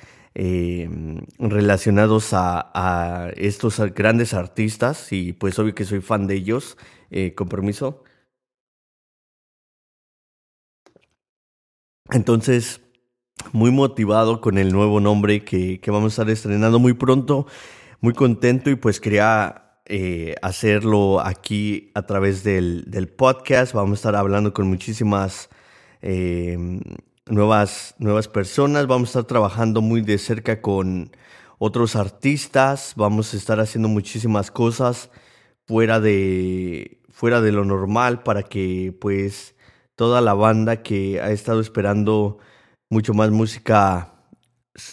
relacionados 1.40 2.30
a, 2.34 3.32
estos 3.36 3.80
grandes 3.94 4.34
artistas. 4.34 5.12
Y 5.12 5.34
pues 5.34 5.58
obvio 5.60 5.76
que 5.76 5.86
soy 5.86 6.02
fan 6.02 6.28
de 6.28 6.36
ellos, 6.36 6.78
con 7.36 7.50
permiso. 7.50 8.04
Entonces, 12.12 12.82
muy 13.52 13.72
motivado 13.72 14.42
con 14.42 14.58
el 14.58 14.72
nuevo 14.72 15.00
nombre 15.00 15.44
que, 15.44 15.80
que, 15.80 15.92
vamos 15.92 16.14
a 16.14 16.22
estar 16.22 16.30
estrenando 16.30 16.80
muy 16.80 16.94
pronto 16.94 17.48
muy 18.02 18.14
contento 18.14 18.70
y 18.70 18.76
pues 18.76 19.00
quería 19.00 19.70
eh, 19.86 20.36
hacerlo 20.42 21.20
aquí 21.20 21.92
a 21.96 22.04
través 22.04 22.44
del, 22.44 23.14
podcast. 23.18 23.74
Vamos 23.74 23.92
a 23.92 24.00
estar 24.00 24.16
hablando 24.16 24.54
con 24.54 24.68
muchísimas 24.68 25.50
em, 26.02 26.80
nuevas, 27.26 27.96
nuevas 27.98 28.28
personas. 28.28 28.88
Vamos 28.88 29.10
a 29.10 29.12
estar 29.12 29.24
trabajando 29.26 29.82
muy 29.82 30.02
de 30.02 30.18
cerca 30.18 30.62
con 30.62 31.12
otros 31.58 31.96
artistas. 31.96 32.94
Vamos 32.96 33.34
a 33.34 33.38
estar 33.38 33.60
haciendo 33.60 33.90
muchísimas 33.90 34.52
cosas 34.52 35.10
fuera 35.68 36.00
de, 36.00 37.02
fuera 37.10 37.42
de 37.42 37.52
lo 37.52 37.66
normal 37.66 38.24
para 38.24 38.44
que 38.44 38.96
pues 39.02 39.56
toda 39.96 40.22
la 40.22 40.34
banda 40.34 40.84
que 40.84 41.20
ha 41.22 41.32
estado 41.32 41.60
esperando 41.60 42.40
mucho 42.90 43.14
más 43.14 43.32
música 43.32 44.19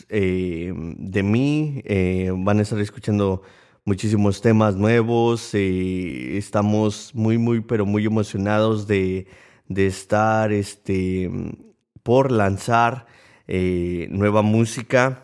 eh, 0.09 0.73
de 0.75 1.23
mí. 1.23 1.83
Eh, 1.85 2.33
van 2.35 2.59
a 2.59 2.63
estar 2.63 2.79
escuchando 2.81 3.43
muchísimos 3.85 4.41
temas 4.41 4.77
nuevos. 4.77 5.51
Eh, 5.55 6.37
estamos 6.37 7.15
muy, 7.15 7.39
muy, 7.39 7.61
pero 7.61 7.87
muy 7.87 8.07
emocionados 8.07 8.87
de, 8.87 9.27
de 9.69 9.87
estar 9.87 10.53
este, 10.53 11.31
por 12.03 12.33
lanzar 12.33 13.07
nueva 13.49 14.43
música 14.43 15.23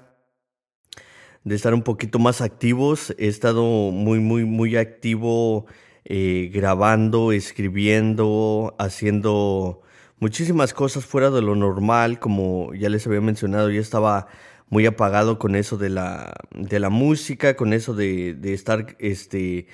de 1.43 1.57
estar 1.57 1.75
un 1.75 1.83
poquito 1.83 2.21
más 2.21 2.41
activos. 2.41 3.13
He 3.19 3.27
estado 3.27 3.65
muy, 3.65 4.21
muy, 4.21 4.45
muy 4.45 4.77
activo 4.77 5.67
grabando, 6.05 7.33
escribiendo, 7.33 8.77
haciendo 8.79 9.83
muchísimas 10.23 10.73
cosas 10.73 11.05
fuera 11.05 11.33
de 11.33 11.43
lo 11.43 11.57
normal, 11.57 12.21
como 12.21 12.73
ya 12.75 12.89
les 12.89 13.05
había 13.09 13.21
mencionado, 13.21 13.71
yo 13.71 13.81
estaba 13.81 14.29
muy 14.73 14.87
apagado 14.87 15.39
con 15.39 15.55
eso 15.55 15.77
de 15.77 15.91
la, 15.91 16.33
de 16.55 16.81
la 16.81 16.89
música, 16.89 17.57
con 17.57 17.75
eso 17.75 17.93
de, 17.95 18.33
de 18.33 18.55
estar 18.55 18.97
este, 19.01 19.67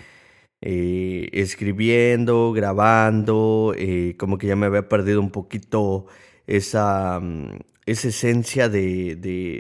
eh, 0.61 1.29
escribiendo, 1.35 2.53
grabando, 2.53 3.75
eh, 3.79 4.17
como 4.19 4.39
que 4.39 4.49
ya 4.49 4.57
me 4.57 4.67
había 4.67 4.89
perdido 4.89 5.21
un 5.21 5.31
poquito 5.31 6.07
esa, 6.49 7.21
mm, 7.21 7.59
esa 7.87 8.09
esencia 8.09 8.69
de, 8.69 9.15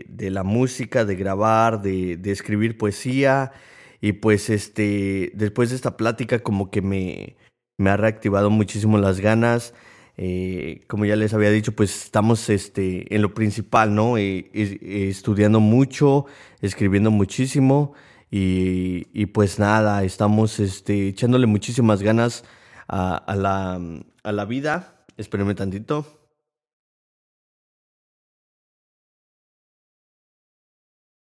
de, 0.08 0.30
la 0.32 0.42
música, 0.42 1.04
de 1.04 1.14
grabar, 1.14 1.82
de, 1.82 2.16
de, 2.16 2.32
escribir 2.32 2.76
poesía. 2.76 3.52
Y 4.00 4.14
pues 4.14 4.50
este, 4.50 5.30
después 5.34 5.70
de 5.70 5.76
esta 5.76 5.96
plática 5.96 6.40
como 6.40 6.70
que 6.72 6.82
me, 6.82 7.36
me 7.78 7.90
ha 7.90 7.96
reactivado 7.96 8.50
muchísimo 8.50 8.98
las 8.98 9.20
ganas. 9.20 9.72
Eh, 10.20 10.84
como 10.88 11.04
ya 11.04 11.14
les 11.14 11.32
había 11.32 11.50
dicho, 11.50 11.76
pues 11.76 12.04
estamos 12.06 12.50
este, 12.50 13.14
en 13.14 13.22
lo 13.22 13.34
principal, 13.34 13.94
¿no? 13.94 14.18
Eh, 14.18 14.50
estudiando 14.52 15.60
mucho, 15.60 16.26
escribiendo 16.60 17.12
muchísimo 17.12 17.94
y, 18.28 19.26
pues 19.26 19.60
nada, 19.60 20.02
estamos 20.02 20.58
este, 20.58 21.08
echándole 21.08 21.46
muchísimas 21.46 22.02
ganas 22.02 22.44
a, 22.88 23.34
la, 23.36 23.80
a 24.24 24.32
la 24.32 24.44
vida. 24.44 25.04
Espérenme 25.16 25.54
tantito. 25.54 26.04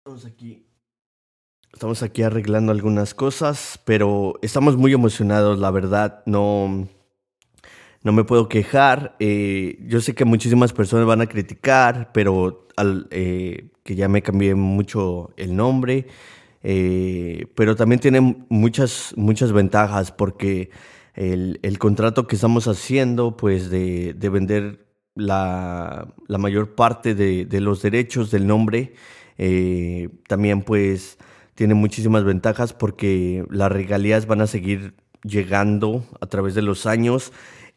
Estamos 0.04 0.24
aquí. 0.26 0.66
Estamos 1.72 2.02
aquí 2.02 2.22
arreglando 2.22 2.72
algunas 2.72 3.14
cosas, 3.14 3.80
pero 3.84 4.34
estamos 4.42 4.76
muy 4.76 4.92
emocionados, 4.92 5.60
la 5.60 5.70
verdad. 5.70 6.22
No, 6.26 6.88
no 8.02 8.12
me 8.12 8.24
puedo 8.24 8.48
quejar. 8.48 9.16
Eh, 9.20 9.78
yo 9.86 10.00
sé 10.00 10.14
que 10.14 10.24
muchísimas 10.24 10.72
personas 10.72 11.06
van 11.06 11.20
a 11.20 11.26
criticar, 11.26 12.10
pero 12.12 12.66
al, 12.76 13.06
eh, 13.10 13.68
que 13.84 13.94
ya 13.94 14.08
me 14.08 14.22
cambié 14.22 14.54
mucho 14.54 15.30
el 15.36 15.54
nombre. 15.56 16.06
Eh, 16.64 17.46
pero 17.54 17.76
también 17.76 18.00
tiene 18.00 18.20
muchas, 18.48 19.14
muchas 19.16 19.52
ventajas 19.52 20.12
porque 20.12 20.70
el, 21.14 21.58
contrato 21.78 22.26
que 22.26 22.36
estamos 22.36 22.68
haciendo, 22.68 23.36
pues 23.36 23.70
de, 23.70 24.14
de 24.14 24.28
vender 24.28 24.86
la, 25.14 26.08
mayor 26.28 26.74
parte 26.74 27.14
de, 27.14 27.46
de, 27.46 27.60
los 27.60 27.82
derechos 27.82 28.30
del 28.30 28.46
nombre, 28.46 28.94
también 30.28 30.62
pues 30.62 31.18
tiene 31.56 31.74
muchísimas 31.74 32.24
ventajas 32.24 32.72
porque 32.72 33.44
las 33.50 33.70
regalías 33.70 34.26
van 34.26 34.40
a 34.40 34.46
seguir 34.46 34.94
llegando 35.24 36.04
a 36.20 36.26
través 36.26 36.54
de 36.54 36.62
los 36.62 36.86
años 36.86 37.32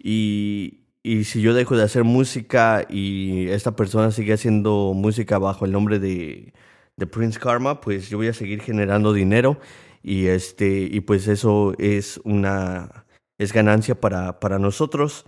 y, 0.08 0.82
y 1.02 1.24
si 1.24 1.42
yo 1.42 1.56
dejo 1.56 1.76
de 1.76 1.82
hacer 1.82 2.04
música 2.04 2.86
y 2.88 3.48
esta 3.50 3.76
persona 3.76 4.12
sigue 4.12 4.34
haciendo 4.34 4.94
música 4.94 5.40
bajo 5.40 5.66
el 5.66 5.72
nombre 5.72 5.98
de, 5.98 6.54
de 6.96 7.08
Prince 7.08 7.40
Karma, 7.40 7.82
pues 7.82 8.08
yo 8.10 8.18
voy 8.18 8.28
a 8.28 8.34
seguir 8.34 8.62
generando 8.62 9.14
dinero 9.14 9.60
y 10.04 10.28
este 10.28 10.88
y 10.92 11.00
pues 11.02 11.28
eso 11.28 11.74
es 11.80 12.22
una 12.24 13.06
es 13.40 13.52
ganancia 13.52 14.00
para, 14.00 14.40
para 14.40 14.60
nosotros. 14.60 15.26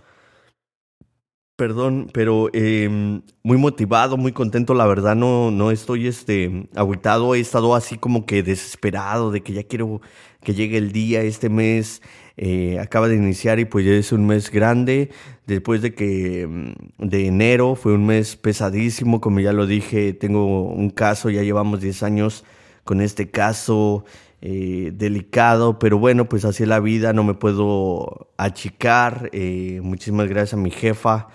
Perdón, 1.56 2.08
pero 2.14 2.48
eh, 2.52 3.20
muy 3.42 3.56
motivado, 3.56 4.16
muy 4.16 4.30
contento, 4.30 4.74
la 4.74 4.86
verdad 4.86 5.16
no, 5.16 5.50
no 5.50 5.72
estoy 5.72 6.06
este, 6.06 6.68
aguitado, 6.76 7.34
he 7.34 7.40
estado 7.40 7.74
así 7.74 7.98
como 7.98 8.26
que 8.26 8.44
desesperado 8.44 9.32
de 9.32 9.42
que 9.42 9.54
ya 9.54 9.64
quiero 9.64 10.00
que 10.42 10.54
llegue 10.54 10.78
el 10.78 10.92
día, 10.92 11.22
este 11.22 11.48
mes 11.48 12.02
eh, 12.36 12.78
acaba 12.78 13.08
de 13.08 13.16
iniciar 13.16 13.58
y 13.58 13.64
pues 13.64 13.84
ya 13.84 13.92
es 13.92 14.12
un 14.12 14.26
mes 14.26 14.50
grande, 14.50 15.10
después 15.46 15.82
de 15.82 15.94
que 15.94 16.46
mm, 16.46 17.08
de 17.08 17.26
enero 17.26 17.74
fue 17.74 17.94
un 17.94 18.06
mes 18.06 18.36
pesadísimo, 18.36 19.20
como 19.20 19.40
ya 19.40 19.52
lo 19.52 19.66
dije, 19.66 20.12
tengo 20.12 20.62
un 20.62 20.90
caso, 20.90 21.30
ya 21.30 21.42
llevamos 21.42 21.80
10 21.80 22.02
años 22.04 22.44
con 22.84 23.00
este 23.00 23.30
caso 23.30 24.04
eh, 24.40 24.92
delicado, 24.94 25.80
pero 25.80 25.98
bueno, 25.98 26.28
pues 26.28 26.44
así 26.44 26.62
es 26.62 26.68
la 26.68 26.78
vida, 26.78 27.12
no 27.12 27.24
me 27.24 27.34
puedo 27.34 28.30
achicar, 28.36 29.30
eh, 29.32 29.80
muchísimas 29.82 30.28
gracias 30.28 30.54
a 30.54 30.62
mi 30.62 30.70
jefa, 30.70 31.28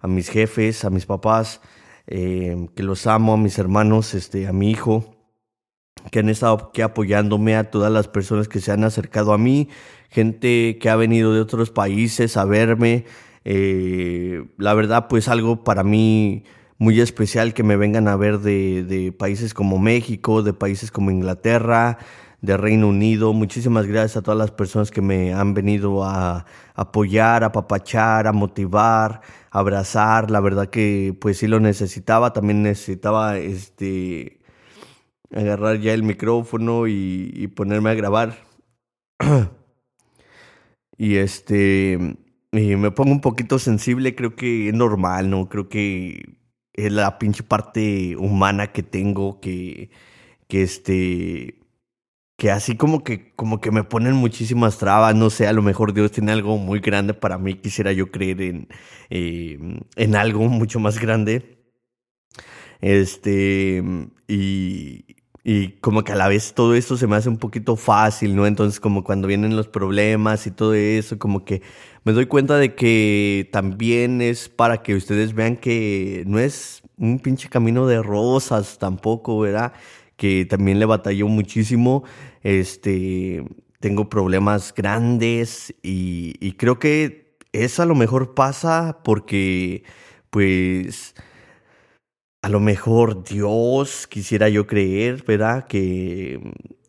a 0.00 0.08
mis 0.08 0.28
jefes, 0.28 0.84
a 0.84 0.90
mis 0.90 1.06
papás, 1.06 1.60
que 2.06 2.82
los 2.82 3.06
amo, 3.06 3.34
a 3.34 3.36
mis 3.36 3.56
hermanos, 3.58 4.14
este, 4.14 4.48
a 4.48 4.52
mi 4.52 4.72
hijo 4.72 5.19
que 6.10 6.20
han 6.20 6.28
estado 6.28 6.70
aquí 6.70 6.82
apoyándome, 6.82 7.56
a 7.56 7.70
todas 7.70 7.92
las 7.92 8.08
personas 8.08 8.48
que 8.48 8.60
se 8.60 8.72
han 8.72 8.84
acercado 8.84 9.32
a 9.32 9.38
mí, 9.38 9.68
gente 10.08 10.78
que 10.80 10.90
ha 10.90 10.96
venido 10.96 11.32
de 11.32 11.40
otros 11.40 11.70
países 11.70 12.36
a 12.36 12.44
verme. 12.44 13.04
Eh, 13.44 14.44
la 14.58 14.74
verdad, 14.74 15.08
pues 15.08 15.28
algo 15.28 15.64
para 15.64 15.82
mí 15.82 16.44
muy 16.78 17.00
especial 17.00 17.52
que 17.54 17.62
me 17.62 17.76
vengan 17.76 18.08
a 18.08 18.16
ver 18.16 18.38
de, 18.38 18.84
de 18.84 19.12
países 19.12 19.54
como 19.54 19.78
México, 19.78 20.42
de 20.42 20.52
países 20.52 20.90
como 20.90 21.10
Inglaterra, 21.10 21.98
de 22.40 22.56
Reino 22.56 22.88
Unido. 22.88 23.32
Muchísimas 23.32 23.86
gracias 23.86 24.16
a 24.16 24.22
todas 24.22 24.38
las 24.38 24.50
personas 24.50 24.90
que 24.90 25.02
me 25.02 25.34
han 25.34 25.54
venido 25.54 26.04
a 26.04 26.46
apoyar, 26.74 27.44
a 27.44 27.52
papachar, 27.52 28.26
a 28.26 28.32
motivar, 28.32 29.20
a 29.50 29.58
abrazar. 29.58 30.30
La 30.30 30.40
verdad 30.40 30.68
que 30.70 31.14
pues 31.20 31.38
sí 31.38 31.46
lo 31.46 31.60
necesitaba. 31.60 32.32
También 32.32 32.62
necesitaba 32.62 33.36
este 33.38 34.39
agarrar 35.34 35.80
ya 35.80 35.92
el 35.94 36.02
micrófono 36.02 36.86
y, 36.88 37.30
y 37.34 37.48
ponerme 37.48 37.90
a 37.90 37.94
grabar. 37.94 38.36
y 40.98 41.16
este, 41.16 42.16
y 42.52 42.76
me 42.76 42.90
pongo 42.90 43.12
un 43.12 43.20
poquito 43.20 43.58
sensible, 43.58 44.14
creo 44.14 44.34
que 44.36 44.68
es 44.68 44.74
normal, 44.74 45.30
¿no? 45.30 45.48
Creo 45.48 45.68
que 45.68 46.36
es 46.74 46.92
la 46.92 47.18
pinche 47.18 47.42
parte 47.42 48.16
humana 48.16 48.72
que 48.72 48.82
tengo 48.82 49.40
que, 49.40 49.90
que 50.48 50.62
este, 50.62 51.60
que 52.36 52.50
así 52.50 52.76
como 52.76 53.04
que, 53.04 53.34
como 53.36 53.60
que 53.60 53.70
me 53.70 53.84
ponen 53.84 54.14
muchísimas 54.14 54.78
trabas, 54.78 55.14
no 55.14 55.30
sé, 55.30 55.46
a 55.46 55.52
lo 55.52 55.62
mejor 55.62 55.92
Dios 55.94 56.12
tiene 56.12 56.32
algo 56.32 56.58
muy 56.58 56.80
grande 56.80 57.14
para 57.14 57.38
mí, 57.38 57.54
quisiera 57.56 57.92
yo 57.92 58.10
creer 58.10 58.42
en, 58.42 58.68
eh, 59.10 59.58
en 59.96 60.16
algo 60.16 60.48
mucho 60.48 60.80
más 60.80 60.98
grande. 60.98 61.58
Este, 62.80 63.82
y, 64.26 65.04
y 65.42 65.72
como 65.80 66.04
que 66.04 66.12
a 66.12 66.16
la 66.16 66.28
vez 66.28 66.54
todo 66.54 66.74
esto 66.74 66.96
se 66.96 67.06
me 67.06 67.16
hace 67.16 67.28
un 67.28 67.38
poquito 67.38 67.76
fácil, 67.76 68.36
¿no? 68.36 68.46
Entonces 68.46 68.80
como 68.80 69.04
cuando 69.04 69.28
vienen 69.28 69.56
los 69.56 69.68
problemas 69.68 70.46
y 70.46 70.50
todo 70.50 70.74
eso, 70.74 71.18
como 71.18 71.44
que 71.44 71.62
me 72.04 72.12
doy 72.12 72.26
cuenta 72.26 72.56
de 72.58 72.74
que 72.74 73.48
también 73.52 74.20
es 74.22 74.48
para 74.48 74.82
que 74.82 74.94
ustedes 74.94 75.34
vean 75.34 75.56
que 75.56 76.24
no 76.26 76.38
es 76.38 76.82
un 76.98 77.18
pinche 77.18 77.48
camino 77.48 77.86
de 77.86 78.02
rosas 78.02 78.78
tampoco, 78.78 79.38
¿verdad? 79.40 79.72
Que 80.16 80.44
también 80.44 80.78
le 80.78 80.86
batalló 80.86 81.28
muchísimo. 81.28 82.04
Este, 82.42 83.44
tengo 83.80 84.08
problemas 84.10 84.74
grandes 84.74 85.74
y, 85.82 86.34
y 86.40 86.52
creo 86.52 86.78
que 86.78 87.36
eso 87.52 87.82
a 87.82 87.86
lo 87.86 87.94
mejor 87.94 88.34
pasa 88.34 89.00
porque, 89.02 89.82
pues, 90.30 91.14
a 92.42 92.48
lo 92.48 92.60
mejor 92.60 93.24
Dios, 93.24 94.06
quisiera 94.06 94.48
yo 94.48 94.66
creer, 94.66 95.24
¿verdad? 95.26 95.66
Que 95.66 96.40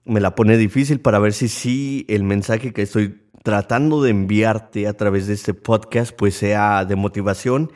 me 0.05 0.21
la 0.21 0.35
pone 0.35 0.57
difícil 0.57 0.99
para 0.99 1.19
ver 1.19 1.33
si 1.33 1.47
sí 1.47 2.05
el 2.07 2.23
mensaje 2.23 2.73
que 2.73 2.81
estoy 2.81 3.21
tratando 3.43 4.01
de 4.01 4.11
enviarte 4.11 4.87
a 4.87 4.93
través 4.93 5.27
de 5.27 5.33
este 5.33 5.53
podcast 5.53 6.15
pues 6.15 6.35
sea 6.35 6.85
de 6.85 6.95
motivación, 6.95 7.71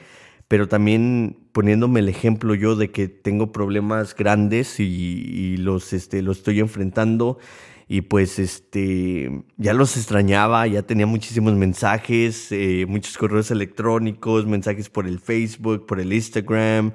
pero 0.47 0.67
también 0.67 1.49
poniéndome 1.51 2.01
el 2.01 2.09
ejemplo 2.09 2.53
yo 2.55 2.75
de 2.75 2.91
que 2.91 3.07
tengo 3.07 3.51
problemas 3.51 4.15
grandes 4.15 4.79
y, 4.79 5.57
los, 5.57 5.93
este, 5.93 6.21
los 6.21 6.37
estoy 6.37 6.59
enfrentando 6.59 7.39
y 7.87 8.01
pues 8.01 8.39
este 8.39 9.43
ya 9.57 9.73
los 9.73 9.95
extrañaba, 9.97 10.65
ya 10.67 10.83
tenía 10.83 11.05
muchísimos 11.05 11.53
mensajes, 11.53 12.51
eh, 12.51 12.85
muchos 12.87 13.17
correos 13.17 13.51
electrónicos, 13.51 14.45
mensajes 14.45 14.89
por 14.89 15.07
el 15.07 15.19
Facebook, 15.19 15.85
por 15.85 15.99
el 15.99 16.13
Instagram, 16.13 16.93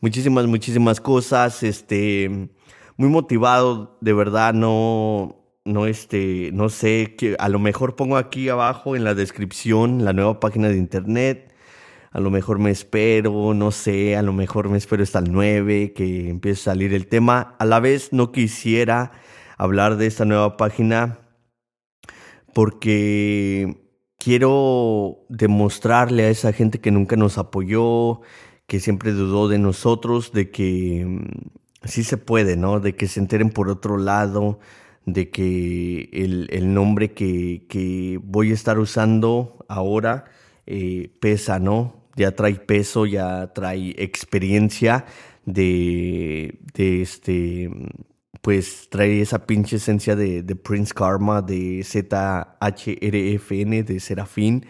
muchísimas, 0.00 0.46
muchísimas 0.46 1.00
cosas, 1.00 1.62
este, 1.62 2.50
muy 2.96 3.08
motivado, 3.08 3.98
de 4.00 4.12
verdad, 4.12 4.54
no, 4.54 5.36
no, 5.64 5.86
este, 5.86 6.50
no 6.52 6.68
sé, 6.68 7.14
que 7.16 7.36
a 7.38 7.48
lo 7.48 7.58
mejor 7.58 7.96
pongo 7.96 8.16
aquí 8.16 8.48
abajo 8.48 8.96
en 8.96 9.04
la 9.04 9.14
descripción 9.14 10.04
la 10.04 10.12
nueva 10.12 10.40
página 10.40 10.68
de 10.68 10.76
internet, 10.76 11.54
a 12.10 12.20
lo 12.20 12.30
mejor 12.30 12.58
me 12.58 12.70
espero, 12.70 13.54
no 13.54 13.70
sé, 13.70 14.16
a 14.16 14.22
lo 14.22 14.32
mejor 14.32 14.68
me 14.68 14.78
espero 14.78 15.02
hasta 15.02 15.18
el 15.18 15.30
9 15.30 15.92
que 15.92 16.30
empiece 16.30 16.62
a 16.62 16.72
salir 16.72 16.94
el 16.94 17.06
tema. 17.06 17.54
A 17.58 17.66
la 17.66 17.80
vez 17.80 18.12
no 18.12 18.32
quisiera 18.32 19.12
hablar 19.58 19.96
de 19.96 20.06
esta 20.06 20.24
nueva 20.24 20.56
página 20.56 21.18
porque 22.54 23.88
quiero 24.18 25.26
demostrarle 25.28 26.24
a 26.24 26.30
esa 26.30 26.52
gente 26.52 26.80
que 26.80 26.90
nunca 26.90 27.16
nos 27.16 27.38
apoyó, 27.38 28.22
que 28.68 28.80
siempre 28.80 29.12
dudó 29.12 29.48
de 29.48 29.58
nosotros, 29.58 30.32
de 30.32 30.50
que 30.50 31.04
mm, 31.04 31.88
sí 31.88 32.04
se 32.04 32.18
puede, 32.18 32.56
¿no? 32.56 32.80
De 32.80 32.94
que 32.94 33.08
se 33.08 33.18
enteren 33.18 33.50
por 33.50 33.68
otro 33.70 33.96
lado, 33.96 34.60
de 35.06 35.30
que 35.30 36.10
el, 36.12 36.74
nombre 36.74 37.12
que, 37.14 38.20
voy 38.22 38.50
a 38.50 38.54
estar 38.54 38.78
usando 38.78 39.64
ahora 39.68 40.26
eh, 40.66 41.10
pesa, 41.20 41.58
¿no? 41.58 42.04
Ya 42.16 42.32
trae 42.36 42.56
peso, 42.56 43.06
ya 43.06 43.52
trae 43.54 43.94
experiencia 43.98 45.06
de, 45.46 46.60
de 46.74 47.02
este 47.02 47.70
pues 48.42 48.88
trae 48.90 49.20
esa 49.20 49.46
pinche 49.46 49.76
esencia 49.76 50.14
de, 50.16 50.42
Prince 50.56 50.94
Karma, 50.94 51.42
de 51.42 51.82
ZHRFN, 51.84 53.82
de 53.84 54.00
Serafín. 54.00 54.66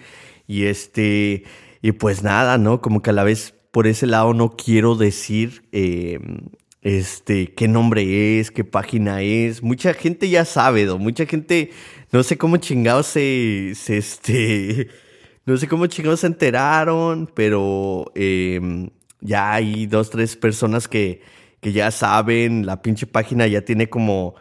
Y 0.46 0.64
este, 0.64 1.44
y 1.82 1.92
pues 1.92 2.22
nada, 2.22 2.58
¿no? 2.58 2.80
Como 2.80 3.02
que 3.02 3.11
a 3.11 3.12
la 3.12 3.24
vez 3.24 3.57
por 3.72 3.87
ese 3.87 4.07
lado 4.07 4.35
no 4.35 4.57
quiero 4.57 4.94
decir 4.94 5.62
em, 5.72 6.48
este, 6.83 7.54
qué 7.54 7.68
nombre 7.68 8.38
es, 8.40 8.50
qué 8.50 8.64
página 8.64 9.22
es. 9.22 9.62
Mucha 9.62 9.94
gente 9.94 10.28
ya 10.31 10.44
sabe. 10.44 10.87
Mucha 10.94 11.26
gente, 11.26 11.70
no 12.12 12.22
sé 12.22 12.38
cómo 12.38 12.57
chingados 12.59 13.07
se, 13.07 13.72
se 13.74 13.98
este, 13.98 14.88
no 15.46 15.57
sé 15.57 15.68
cómo 15.68 15.87
chingados 15.87 16.20
se 16.20 16.28
enteraron, 16.28 17.31
pero 17.35 18.11
em, 18.14 18.90
ya 19.20 19.52
hay 19.52 19.87
dos, 19.87 20.11
tres 20.11 20.37
personas 20.37 20.88
que, 20.88 21.20
que 21.61 21.72
ya 21.72 21.90
saben, 21.90 22.66
la 22.66 22.83
pinche 22.83 23.07
página 23.07 23.46
ya 23.46 23.62
tiene 23.62 23.88
como 23.88 24.35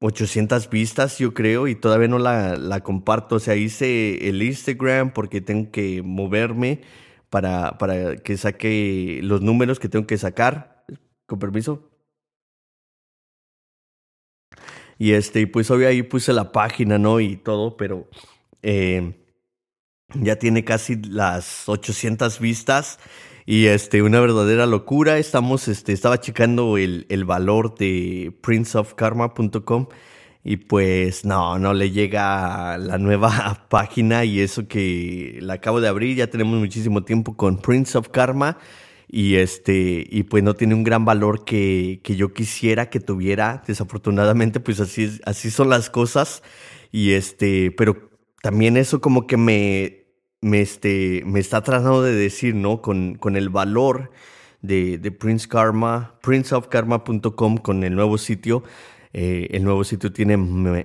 800 0.00 0.64
eh, 0.64 0.68
vistas, 0.70 1.18
yo 1.18 1.34
creo, 1.34 1.66
y 1.68 1.74
todavía 1.74 2.08
no 2.08 2.18
la, 2.18 2.80
comparto. 2.82 3.36
O 3.36 3.40
sea, 3.40 3.56
hice 3.56 4.28
el 4.28 4.42
Instagram 4.42 5.12
porque 5.12 5.40
tengo 5.40 5.70
que 5.70 6.02
moverme 6.02 6.82
para, 7.32 7.78
para 7.78 8.16
que 8.18 8.36
saque 8.36 9.20
los 9.22 9.40
números 9.40 9.80
que 9.80 9.88
tengo 9.88 10.06
que 10.06 10.18
sacar. 10.18 10.84
Con 11.24 11.38
permiso. 11.38 11.88
Y 14.98 15.12
este, 15.12 15.46
pues 15.46 15.70
obvio 15.70 15.88
ahí 15.88 16.02
puse 16.02 16.34
la 16.34 16.52
página, 16.52 16.98
¿no? 16.98 17.20
Y 17.20 17.36
todo, 17.36 17.78
pero 17.78 18.10
eh, 18.62 19.14
ya 20.14 20.36
tiene 20.36 20.62
casi 20.62 20.96
las 20.96 21.70
800 21.70 22.38
vistas 22.38 22.98
y 23.46 23.64
este, 23.66 24.02
una 24.02 24.20
verdadera 24.20 24.66
locura. 24.66 25.16
Estamos, 25.16 25.68
este, 25.68 25.94
estaba 25.94 26.20
checando 26.20 26.76
el, 26.76 27.06
el 27.08 27.24
valor 27.24 27.74
de 27.76 28.36
princeofkarma.com 28.42 29.86
y 30.44 30.56
pues 30.56 31.24
no, 31.24 31.58
no 31.58 31.72
le 31.74 31.90
llega 31.90 32.76
la 32.78 32.98
nueva 32.98 33.66
página 33.70 34.24
y 34.24 34.40
eso 34.40 34.66
que 34.68 35.38
la 35.40 35.54
acabo 35.54 35.80
de 35.80 35.88
abrir. 35.88 36.16
Ya 36.16 36.28
tenemos 36.28 36.58
muchísimo 36.58 37.04
tiempo 37.04 37.36
con 37.36 37.58
Prince 37.58 37.96
of 37.96 38.08
Karma 38.08 38.58
y 39.08 39.36
este, 39.36 40.06
y 40.10 40.24
pues 40.24 40.42
no 40.42 40.54
tiene 40.54 40.74
un 40.74 40.84
gran 40.84 41.04
valor 41.04 41.44
que, 41.44 42.00
que 42.02 42.16
yo 42.16 42.32
quisiera 42.32 42.90
que 42.90 43.00
tuviera. 43.00 43.62
Desafortunadamente, 43.66 44.60
pues 44.60 44.80
así, 44.80 45.20
así 45.24 45.50
son 45.50 45.68
las 45.68 45.90
cosas. 45.90 46.42
Y 46.90 47.12
este, 47.12 47.70
pero 47.72 48.10
también 48.42 48.76
eso 48.76 49.00
como 49.00 49.26
que 49.26 49.36
me 49.36 50.02
me, 50.42 50.60
este, 50.60 51.22
me 51.24 51.40
está 51.40 51.62
tratando 51.62 52.02
de 52.02 52.12
decir, 52.12 52.54
¿no? 52.54 52.82
Con, 52.82 53.14
con 53.14 53.36
el 53.36 53.48
valor 53.48 54.10
de, 54.60 54.98
de 54.98 55.10
Prince 55.10 55.48
Karma, 55.48 56.18
princeofkarma.com, 56.20 57.56
con 57.58 57.84
el 57.84 57.94
nuevo 57.94 58.18
sitio. 58.18 58.62
Eh, 59.12 59.48
el 59.52 59.64
nuevo 59.64 59.84
sitio 59.84 60.12
tiene 60.12 60.36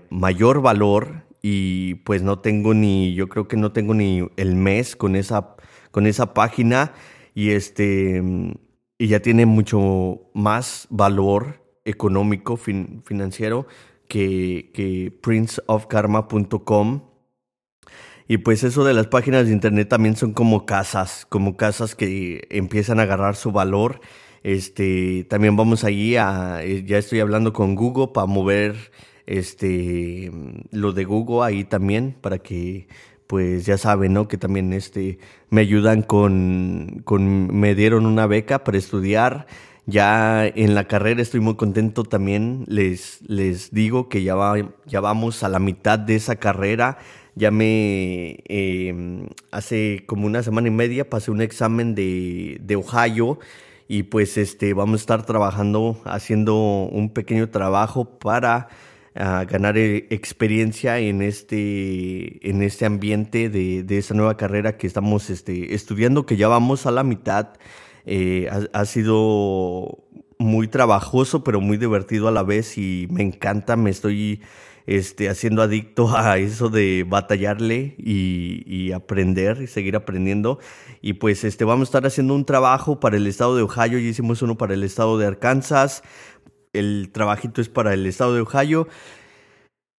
mayor 0.10 0.62
valor 0.62 1.24
y 1.42 1.96
pues 1.96 2.24
no 2.24 2.40
tengo 2.40 2.74
ni, 2.74 3.13
yo 3.13 3.30
creo 3.30 3.48
que 3.48 3.58
no 3.58 3.72
tengo 3.72 3.94
ni 3.94 4.28
el 4.38 4.56
mes 4.56 4.96
con 4.96 5.16
esa, 5.16 5.56
con 5.92 6.08
esa 6.08 6.34
página 6.34 6.94
y 7.34 7.52
este, 7.52 8.22
y 8.98 9.08
ya 9.08 9.22
tiene 9.22 9.46
mucho 9.46 10.30
más 10.34 10.88
valor 10.90 11.63
económico, 11.86 12.58
financiero 12.58 13.68
que, 14.08 14.72
que 14.74 15.18
princeofkarma.com 15.22 17.02
y 18.28 18.40
pues 18.40 18.63
eso 18.63 18.84
de 18.84 18.94
las 18.94 19.08
páginas 19.08 19.46
de 19.46 19.54
internet 19.54 19.88
también 19.88 20.18
son 20.18 20.34
como 20.34 20.66
casas, 20.66 21.26
como 21.30 21.56
casas 21.56 21.96
que 21.96 22.46
empiezan 22.50 23.00
a 23.00 23.04
agarrar 23.04 23.38
su 23.38 23.54
valor. 23.54 24.02
Este, 24.43 25.26
también 25.30 25.56
vamos 25.56 25.84
allí 25.84 26.15
a, 26.15 26.63
eh, 26.63 26.84
ya 26.86 26.97
estoy 26.97 27.19
hablando 27.19 27.54
con 27.54 27.76
Google 27.76 28.10
para 28.13 28.28
mover 28.28 28.91
este, 29.26 30.32
lo 30.71 30.93
de 30.93 31.04
Google 31.06 31.45
ahí 31.45 31.63
también, 31.63 32.15
para 32.21 32.39
que 32.39 32.88
pues 33.28 33.65
ya 33.65 33.78
saben, 33.78 34.13
¿no? 34.13 34.28
Que 34.28 34.38
también 34.38 34.71
este, 34.73 35.19
me 35.50 35.62
ayudan 35.62 36.02
con, 36.02 37.02
con, 37.04 37.54
me 37.54 37.76
dieron 37.76 38.06
una 38.06 38.26
beca 38.26 38.63
para 38.63 38.78
estudiar. 38.78 39.47
Ya 39.86 40.45
en 40.47 40.76
la 40.76 40.86
carrera 40.86 41.21
estoy 41.21 41.39
muy 41.41 41.56
contento 41.56 42.04
también. 42.04 42.63
Les, 42.67 43.19
digo 43.71 44.10
que 44.10 44.23
ya, 44.23 44.36
va, 44.36 44.56
ya 44.86 45.02
vamos 45.02 45.43
a 45.43 45.50
la 45.50 45.60
mitad 45.60 46.00
de 46.00 46.15
esa 46.15 46.38
carrera 46.38 46.97
ya 47.38 47.52
me, 47.52 48.39
em, 48.47 49.28
hace 49.52 50.04
como 50.08 50.26
una 50.26 50.41
semana 50.41 50.69
y 50.69 50.71
media 50.71 51.08
pasé 51.08 51.30
un 51.30 51.41
examen 51.41 51.93
de, 51.93 52.58
de 52.62 52.76
Ohio 52.76 53.38
y 53.88 54.04
pues 54.04 54.38
este, 54.38 54.73
vamos 54.73 55.00
a 55.00 55.04
estar 55.04 55.26
trabajando, 55.26 56.02
haciendo 56.06 56.56
un 56.91 57.10
pequeño 57.10 57.50
trabajo 57.50 58.06
para 58.19 58.67
ah, 59.15 59.45
ganar 59.50 59.78
eh, 59.78 60.08
experiencia 60.10 61.00
en 61.00 61.21
este, 61.21 62.50
en 62.50 62.62
este 62.62 62.86
ambiente 62.86 63.50
de, 63.50 63.84
de 63.84 63.97
esta 63.97 64.13
nueva 64.13 64.36
carrera 64.36 64.78
que 64.78 64.88
estamos 64.88 65.30
este, 65.30 65.73
estudiando, 65.73 66.26
que 66.26 66.36
ya 66.38 66.47
vamos 66.47 66.86
a 66.86 66.91
la 66.91 67.04
mitad. 67.04 67.54
Eh, 68.06 68.50
ha, 68.52 68.80
ha, 68.80 68.86
sido 68.86 70.04
muy 70.38 70.67
trabajoso, 70.67 71.43
pero 71.43 71.62
muy 71.62 71.78
divertido 71.78 72.28
a 72.28 72.32
la 72.32 72.43
vez 72.43 72.78
y 72.78 73.08
me 73.10 73.23
encanta, 73.23 73.76
me 73.76 73.89
estoy 73.89 74.41
este, 74.88 75.28
haciendo 75.28 75.62
adicto 75.62 76.17
a 76.17 76.38
eso 76.38 76.69
de 76.69 77.06
batallarle 77.08 77.95
y, 77.97 78.91
aprender 78.93 79.62
y 79.62 79.67
seguir 79.67 79.95
aprendiendo. 79.97 80.60
Y 81.02 81.13
pues 81.13 81.43
este, 81.43 81.65
vamos 81.65 81.88
a 81.88 81.89
estar 81.89 82.06
haciendo 82.08 82.34
un 82.34 82.45
trabajo 82.45 83.00
para 83.00 83.17
el 83.17 83.28
estado 83.28 83.56
de 83.56 83.63
Ohio, 83.63 84.00
y 84.00 84.08
hicimos 84.08 84.41
uno 84.41 84.58
para 84.58 84.73
el 84.73 84.84
estado 84.84 85.17
de 85.17 85.28
Arkansas, 85.28 86.04
el 86.73 87.10
trabajito 87.12 87.62
es 87.62 87.69
para 87.69 87.93
el 87.93 88.06
estado 88.06 88.34
de 88.34 88.41
Ohio. 88.41 88.88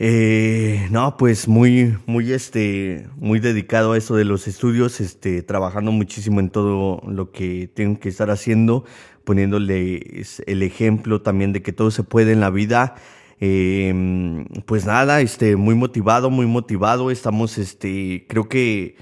Eh, 0.00 0.86
no, 0.90 1.16
pues 1.16 1.48
muy, 1.48 1.96
muy, 2.06 2.32
este, 2.32 3.08
muy 3.16 3.40
dedicado 3.40 3.92
a 3.92 3.98
eso 3.98 4.16
de 4.16 4.24
los 4.24 4.46
estudios, 4.48 5.00
este, 5.00 5.42
trabajando 5.42 5.92
muchísimo 5.92 6.40
en 6.40 6.50
todo 6.50 7.02
lo 7.06 7.30
que 7.32 7.68
tengo 7.74 7.98
que 7.98 8.08
estar 8.08 8.30
haciendo, 8.30 8.84
poniéndole 9.24 10.22
el 10.46 10.62
ejemplo 10.62 11.20
también 11.20 11.52
de 11.52 11.62
que 11.62 11.72
todo 11.72 11.90
se 11.90 12.04
puede 12.04 12.32
en 12.32 12.40
la 12.40 12.50
vida 12.50 12.94
Em, 13.40 14.46
pues 14.66 14.84
nada, 14.86 15.20
este, 15.20 15.56
muy 15.56 15.74
motivado, 15.74 16.30
muy 16.30 16.46
motivado. 16.46 17.10
Estamos, 17.10 17.58
este, 17.58 18.26
creo 18.28 18.48
que 18.48 18.96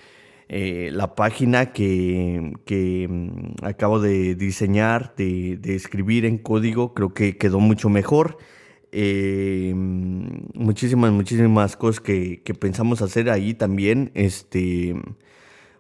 eh, 0.49 0.90
la 0.92 1.14
página 1.14 1.72
que, 1.72 2.53
que 2.66 3.09
mm, 3.09 3.64
acabo 3.64 4.01
de 4.01 4.35
diseñar, 4.35 5.14
de, 5.16 5.57
de, 5.57 5.75
escribir 5.75 6.25
en 6.27 6.38
código, 6.38 6.94
creo 6.94 7.14
que 7.14 7.37
quedó 7.38 7.61
mucho 7.61 7.88
mejor. 7.88 8.38
Em, 8.92 10.42
muchísimas, 10.55 11.12
muchísimas 11.12 11.77
cosas 11.77 12.01
que, 12.01 12.42
que, 12.42 12.55
pensamos 12.55 13.03
hacer 13.03 13.31
ahí 13.31 13.55
también. 13.55 14.11
Este, 14.14 14.94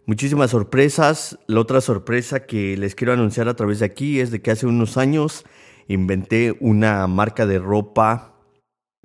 muchísimas 0.06 0.50
sorpresas. 0.50 1.38
La 1.46 1.60
otra 1.60 1.80
sorpresa 1.82 2.46
que 2.46 2.76
les 2.76 2.94
quiero 2.94 3.12
anunciar 3.12 3.48
a 3.48 3.54
través 3.54 3.80
de 3.80 3.86
aquí 3.86 4.20
es 4.20 4.30
de 4.30 4.40
que 4.42 4.50
hace 4.50 4.66
unos 4.66 4.96
años 4.96 5.44
inventé 5.88 6.56
una 6.60 7.06
marca 7.06 7.46
de 7.46 7.58
ropa 7.58 8.35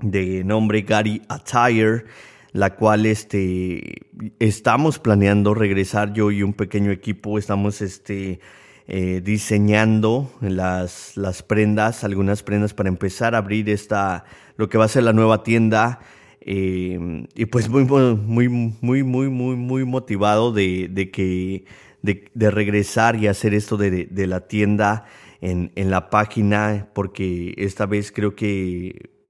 de 0.01 0.43
nombre 0.43 0.81
Gary 0.81 1.21
Attire, 1.29 2.05
la 2.53 2.75
cual 2.75 3.05
este, 3.05 4.07
estamos 4.39 4.99
planeando 4.99 5.53
regresar 5.53 6.13
yo 6.13 6.31
y 6.31 6.43
un 6.43 6.53
pequeño 6.53 6.91
equipo, 6.91 7.37
estamos 7.37 7.81
este, 7.81 8.39
eh, 8.87 9.21
diseñando 9.23 10.31
las, 10.41 11.15
las 11.15 11.43
prendas, 11.43 12.03
algunas 12.03 12.43
prendas 12.43 12.73
para 12.73 12.89
empezar 12.89 13.35
a 13.35 13.39
abrir 13.39 13.69
esta, 13.69 14.25
lo 14.57 14.67
que 14.67 14.77
va 14.77 14.85
a 14.85 14.89
ser 14.89 15.03
la 15.03 15.13
nueva 15.13 15.43
tienda. 15.43 15.99
Eh, 16.41 17.27
y 17.35 17.45
pues 17.45 17.69
muy, 17.69 17.85
muy, 17.85 18.49
muy, 18.49 19.03
muy, 19.03 19.29
muy, 19.29 19.55
muy 19.55 19.85
motivado 19.85 20.51
de, 20.51 20.89
de 20.91 21.11
que, 21.11 21.65
de, 22.01 22.51
regresar 22.51 23.15
y 23.15 23.27
hacer 23.27 23.53
esto 23.53 23.77
de, 23.77 24.07
de 24.07 24.27
la 24.27 24.47
tienda 24.47 25.05
en, 25.39 25.71
en 25.75 25.91
la 25.91 26.09
página, 26.09 26.89
porque 26.93 27.53
esta 27.57 27.85
vez 27.85 28.11
creo 28.11 28.35
que 28.35 29.20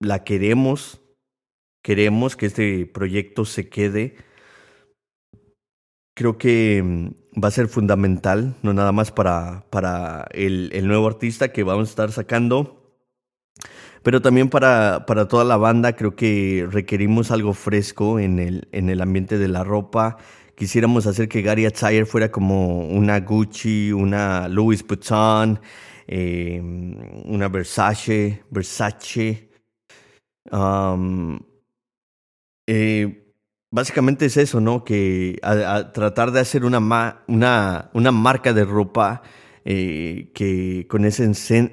la 0.00 0.24
queremos, 0.24 1.00
queremos 1.82 2.36
que 2.36 2.46
este 2.46 2.86
proyecto 2.86 3.44
se 3.44 3.68
quede 3.68 4.16
creo 6.16 6.38
que 6.38 6.82
mm, 6.82 7.40
va 7.40 7.48
a 7.48 7.52
ser 7.52 7.68
fundamental, 7.68 8.56
no 8.62 8.72
nada 8.72 8.90
más 8.90 9.12
para, 9.12 9.66
para 9.70 10.26
el, 10.32 10.70
el 10.72 10.88
nuevo 10.88 11.06
artista 11.06 11.52
que 11.52 11.62
vamos 11.62 11.88
a 11.88 11.90
estar 11.90 12.10
sacando, 12.10 12.98
pero 14.02 14.22
también 14.22 14.48
para, 14.48 15.04
para 15.06 15.28
toda 15.28 15.44
la 15.44 15.58
banda 15.58 15.94
creo 15.94 16.16
que 16.16 16.66
requerimos 16.70 17.30
algo 17.30 17.52
fresco 17.52 18.18
en 18.18 18.38
el, 18.38 18.68
en 18.72 18.88
el 18.88 19.02
ambiente 19.02 19.36
de 19.36 19.48
la 19.48 19.62
ropa. 19.62 20.16
Quisiéramos 20.56 21.06
hacer 21.06 21.28
que 21.28 21.42
Gary 21.42 21.66
Attire 21.66 22.06
fuera 22.06 22.30
como 22.30 22.86
una 22.88 23.20
Gucci, 23.20 23.92
una 23.92 24.48
Louis 24.48 24.86
Vuitton, 24.86 25.60
eh, 26.06 26.60
una 27.26 27.48
Versace, 27.48 28.42
Versace. 28.50 29.45
Eh, 32.66 33.34
básicamente 33.70 34.26
es 34.26 34.36
eso, 34.36 34.60
¿no? 34.60 34.84
Que 34.84 35.38
a, 35.42 35.92
tratar 35.92 36.32
de 36.32 36.40
hacer 36.40 36.64
una, 36.64 36.78
una, 37.26 37.90
una 37.92 38.12
marca 38.12 38.52
de 38.52 38.64
ropa 38.64 39.22
eh, 39.64 40.30
que 40.34 40.86
con 40.88 41.04
esa 41.04 41.24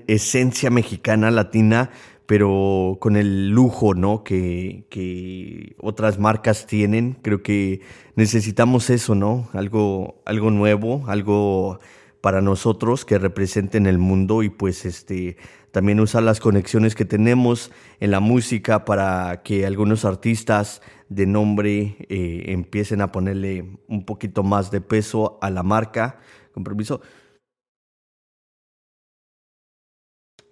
esencia 0.07 0.69
mexicana, 0.71 1.29
latina, 1.29 1.91
pero 2.25 2.97
con 2.99 3.15
el 3.15 3.49
lujo 3.49 3.93
¿no? 3.93 4.23
que, 4.23 4.87
que, 4.89 5.75
otras 5.79 6.17
marcas 6.17 6.65
tienen. 6.65 7.19
Creo 7.21 7.43
que 7.43 7.81
necesitamos 8.15 8.89
eso, 8.89 9.13
¿no? 9.13 9.49
Algo, 9.53 10.23
algo 10.25 10.49
nuevo, 10.49 11.03
algo 11.07 11.79
para 12.21 12.41
nosotros 12.41 13.05
que 13.05 13.19
representen 13.19 13.85
el 13.85 13.97
mundo 13.99 14.43
y 14.43 14.49
pues 14.49 14.85
este 14.85 15.37
también 15.73 15.99
usar 15.99 16.21
las 16.21 16.39
conexiones 16.39 16.93
que 16.93 17.03
tenemos 17.03 17.71
en 17.99 18.11
la 18.11 18.19
música 18.19 18.85
para 18.85 19.41
que 19.41 19.65
algunos 19.65 20.05
artistas 20.05 20.83
de 21.09 21.25
nombre 21.25 21.97
eh, 22.09 22.43
empiecen 22.49 23.01
a 23.01 23.11
ponerle 23.11 23.79
un 23.87 24.05
poquito 24.05 24.43
más 24.43 24.69
de 24.69 24.81
peso 24.81 25.39
a 25.41 25.49
la 25.49 25.63
marca. 25.63 26.19
Con 26.53 26.63
permiso. 26.63 27.01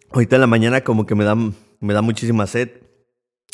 Ahorita 0.10 0.38
en 0.38 0.41
la 0.41 0.47
mañana 0.47 0.81
como 0.81 1.05
que 1.05 1.13
me 1.13 1.23
da, 1.23 1.36
me 1.36 1.93
da 1.93 2.01
muchísima 2.01 2.47
sed. 2.47 2.81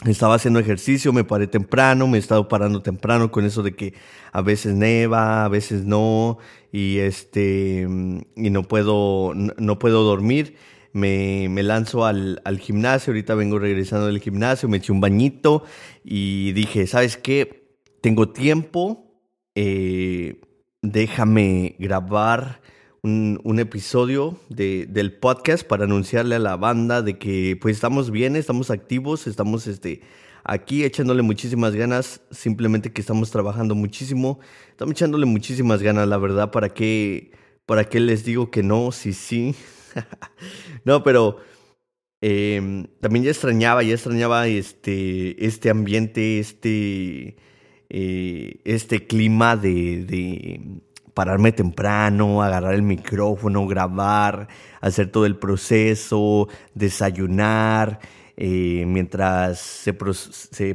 Estaba 0.06 0.36
haciendo 0.36 0.62
ejercicio, 0.62 1.12
me 1.12 1.26
paré 1.26 1.48
temprano, 1.48 2.08
me 2.08 2.18
he 2.18 2.22
estado 2.22 2.48
parando 2.48 2.82
temprano 2.82 3.30
con 3.30 3.44
eso 3.44 3.62
de 3.62 3.76
que 3.76 3.94
a 4.32 4.42
veces 4.42 4.74
neva, 4.74 5.44
a 5.44 5.50
veces 5.50 5.84
no, 5.84 6.38
y 6.72 7.00
este, 7.00 7.86
y 8.38 8.50
no 8.52 8.64
puedo, 8.64 9.34
no 9.36 9.80
puedo 9.80 10.04
dormir. 10.04 10.56
Me, 10.98 11.48
lanzo 11.62 12.06
al, 12.06 12.42
al, 12.44 12.58
gimnasio, 12.58 13.12
ahorita 13.12 13.36
vengo 13.36 13.60
regresando 13.60 14.08
del 14.08 14.20
gimnasio, 14.20 14.68
me 14.68 14.78
eché 14.78 14.92
un 14.92 15.00
bañito 15.00 15.64
y 16.04 16.54
dije, 16.54 16.88
¿sabes 16.88 17.18
qué? 17.18 17.70
Tengo 18.02 18.30
tiempo, 18.30 19.22
eh, 19.54 20.42
déjame 20.82 21.76
grabar 21.78 22.62
un, 23.04 23.60
episodio 23.60 24.40
de, 24.50 24.88
del 24.90 25.14
podcast 25.14 25.66
para 25.66 25.86
anunciarle 25.86 26.36
a 26.36 26.40
la 26.40 26.58
banda 26.58 27.02
de 27.02 27.18
que 27.18 27.58
pues 27.62 27.76
estamos 27.76 28.12
bien, 28.12 28.36
estamos 28.36 28.72
activos, 28.72 29.28
estamos 29.28 29.68
este, 29.68 30.02
aquí 30.44 30.84
echándole 30.84 31.22
muchísimas 31.22 31.76
ganas, 31.76 32.22
simplemente 32.32 32.92
que 32.92 33.02
estamos 33.02 33.30
trabajando 33.30 33.76
muchísimo, 33.76 34.40
estamos 34.72 34.94
echándole 34.94 35.26
muchísimas 35.26 35.82
ganas, 35.84 36.08
la 36.08 36.18
verdad, 36.18 36.52
para 36.52 36.70
qué, 36.70 37.32
para 37.66 37.86
qué 37.86 38.00
les 38.00 38.26
digo 38.26 38.50
que 38.50 38.64
no, 38.64 38.92
sí, 38.92 39.14
sí. 39.14 39.56
no, 40.86 41.04
pero 41.04 41.38
em, 42.22 42.88
también 43.02 43.26
ya 43.26 43.32
extrañaba, 43.32 43.84
ya 43.84 43.94
extrañaba 43.94 44.48
este, 44.48 45.46
este 45.46 45.70
ambiente, 45.70 46.40
este, 46.40 47.38
eh, 47.90 48.62
este 48.66 49.08
clima 49.08 49.56
de, 49.56 50.82
pararme 51.14 51.52
temprano, 51.52 52.44
agarrar 52.44 52.76
el 52.76 52.84
micrófono, 52.84 53.66
grabar, 53.66 54.48
hacer 54.82 55.12
todo 55.12 55.26
el 55.26 55.38
proceso, 55.38 56.48
desayunar, 56.76 58.00
eh, 58.36 58.84
mientras 58.86 59.60
se, 59.60 59.94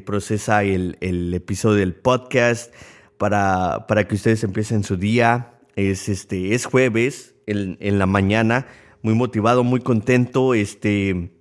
procesa 0.00 0.64
el, 0.64 1.32
episodio 1.32 1.76
del 1.76 1.94
podcast 1.94 2.74
para, 3.18 3.86
para, 3.86 4.08
que 4.08 4.16
ustedes 4.16 4.42
empiecen 4.42 4.82
su 4.82 4.96
día. 4.96 5.60
Es, 5.76 6.08
este, 6.08 6.54
es 6.54 6.66
jueves 6.66 7.32
en, 7.46 7.98
la 7.98 8.06
mañana, 8.06 8.66
muy 9.02 9.14
motivado, 9.14 9.64
muy 9.64 9.80
contento. 9.80 10.54
Este, 10.54 11.32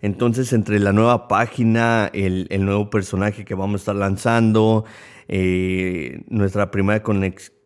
entonces, 0.00 0.52
entre 0.52 0.78
la 0.78 0.92
nueva 0.92 1.28
página, 1.28 2.10
el, 2.12 2.48
nuevo 2.64 2.90
personaje 2.90 3.44
que 3.44 3.54
vamos 3.54 3.80
a 3.80 3.82
estar 3.82 3.96
lanzando, 3.96 4.84
eh, 5.28 6.22
nuestra 6.28 6.70
primera 6.70 7.02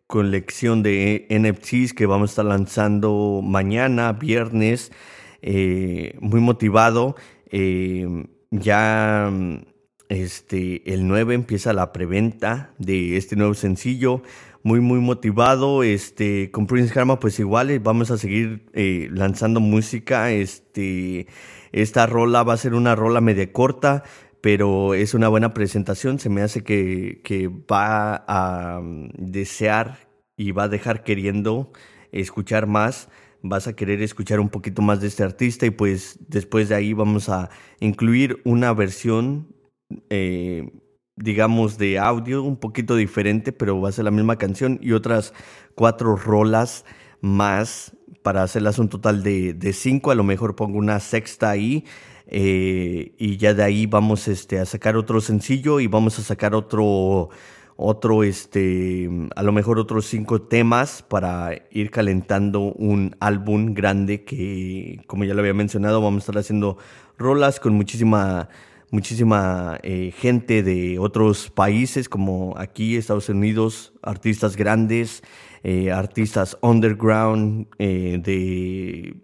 colección 0.06 0.82
de 0.82 1.26
NFTs 1.28 1.92
que 1.92 2.06
vamos 2.06 2.30
a 2.30 2.32
estar 2.32 2.44
lanzando 2.44 3.40
mañana, 3.42 4.12
viernes. 4.12 4.92
Eh, 5.42 6.16
muy 6.20 6.40
motivado. 6.40 7.16
Eh, 7.50 8.26
ya 8.50 9.30
este, 10.08 10.92
el 10.92 11.06
9 11.06 11.34
empieza 11.34 11.72
la 11.72 11.92
preventa 11.92 12.74
de 12.78 13.16
este 13.16 13.36
nuevo 13.36 13.54
sencillo. 13.54 14.22
Muy, 14.62 14.80
muy 14.80 15.00
motivado. 15.00 15.82
Este, 15.82 16.50
con 16.50 16.66
Prince 16.66 16.92
Karma, 16.92 17.18
pues 17.18 17.38
igual 17.38 17.70
eh, 17.70 17.78
vamos 17.78 18.10
a 18.10 18.18
seguir 18.18 18.66
lanzando 19.12 19.60
música. 19.60 20.30
Este, 20.32 21.26
esta 21.72 22.06
rola 22.06 22.42
va 22.42 22.54
a 22.54 22.58
ser 22.58 22.74
una 22.74 22.94
rola 22.94 23.20
media 23.20 23.52
corta 23.52 24.04
pero 24.40 24.94
es 24.94 25.14
una 25.14 25.28
buena 25.28 25.54
presentación. 25.54 26.18
Se 26.18 26.28
me 26.28 26.42
hace 26.42 26.62
que, 26.62 27.20
que 27.24 27.48
va 27.48 28.24
a 28.26 28.80
mm, 28.80 29.10
desear 29.18 30.08
y 30.36 30.52
va 30.52 30.64
a 30.64 30.68
dejar 30.68 31.04
queriendo 31.04 31.72
escuchar 32.12 32.66
más. 32.66 33.08
Vas 33.42 33.66
a 33.66 33.74
querer 33.74 34.02
escuchar 34.02 34.40
un 34.40 34.48
poquito 34.48 34.82
más 34.82 35.00
de 35.00 35.08
este 35.08 35.22
artista 35.22 35.66
y 35.66 35.70
pues 35.70 36.18
después 36.28 36.68
de 36.68 36.74
ahí 36.74 36.92
vamos 36.92 37.28
a 37.28 37.50
incluir 37.80 38.40
una 38.44 38.72
versión, 38.74 39.54
eh, 40.10 40.70
digamos, 41.22 41.78
de 41.78 41.98
audio 41.98 42.42
un 42.42 42.56
poquito 42.56 42.96
diferente, 42.96 43.52
pero 43.52 43.80
va 43.80 43.90
a 43.90 43.92
ser 43.92 44.04
la 44.04 44.10
misma 44.10 44.36
canción 44.36 44.78
y 44.82 44.92
otras 44.92 45.32
cuatro 45.74 46.16
rolas 46.16 46.84
más 47.20 47.92
para 48.22 48.42
hacerlas 48.42 48.78
un 48.78 48.88
total 48.88 49.22
de, 49.22 49.52
de 49.52 49.72
cinco. 49.72 50.10
A 50.10 50.14
lo 50.14 50.24
mejor 50.24 50.56
pongo 50.56 50.78
una 50.78 50.98
sexta 51.00 51.50
ahí 51.50 51.84
eh, 52.32 53.12
y 53.18 53.36
ya 53.38 53.54
de 53.54 53.64
ahí 53.64 53.86
vamos 53.86 54.28
este, 54.28 54.60
a 54.60 54.64
sacar 54.64 54.96
otro 54.96 55.20
sencillo 55.20 55.80
y 55.80 55.88
vamos 55.88 56.18
a 56.18 56.22
sacar 56.22 56.54
otro, 56.54 57.28
otro, 57.76 58.22
este, 58.22 59.10
a 59.34 59.42
lo 59.42 59.50
mejor 59.52 59.78
otros 59.80 60.06
cinco 60.06 60.40
temas 60.40 61.02
para 61.02 61.50
ir 61.72 61.90
calentando 61.90 62.60
un 62.60 63.16
álbum 63.18 63.74
grande 63.74 64.24
que, 64.24 65.02
como 65.08 65.24
ya 65.24 65.34
lo 65.34 65.40
había 65.40 65.54
mencionado, 65.54 66.00
vamos 66.00 66.22
a 66.22 66.24
estar 66.24 66.38
haciendo 66.38 66.78
rolas 67.18 67.58
con 67.58 67.74
muchísima 67.74 68.48
muchísima 68.90 69.78
eh, 69.82 70.12
gente 70.16 70.62
de 70.62 70.98
otros 70.98 71.50
países 71.50 72.08
como 72.08 72.54
aquí 72.56 72.96
Estados 72.96 73.28
Unidos, 73.28 73.92
artistas 74.02 74.56
grandes, 74.56 75.22
eh, 75.62 75.90
artistas 75.92 76.56
underground 76.62 77.66
eh, 77.78 78.18
de 78.22 79.16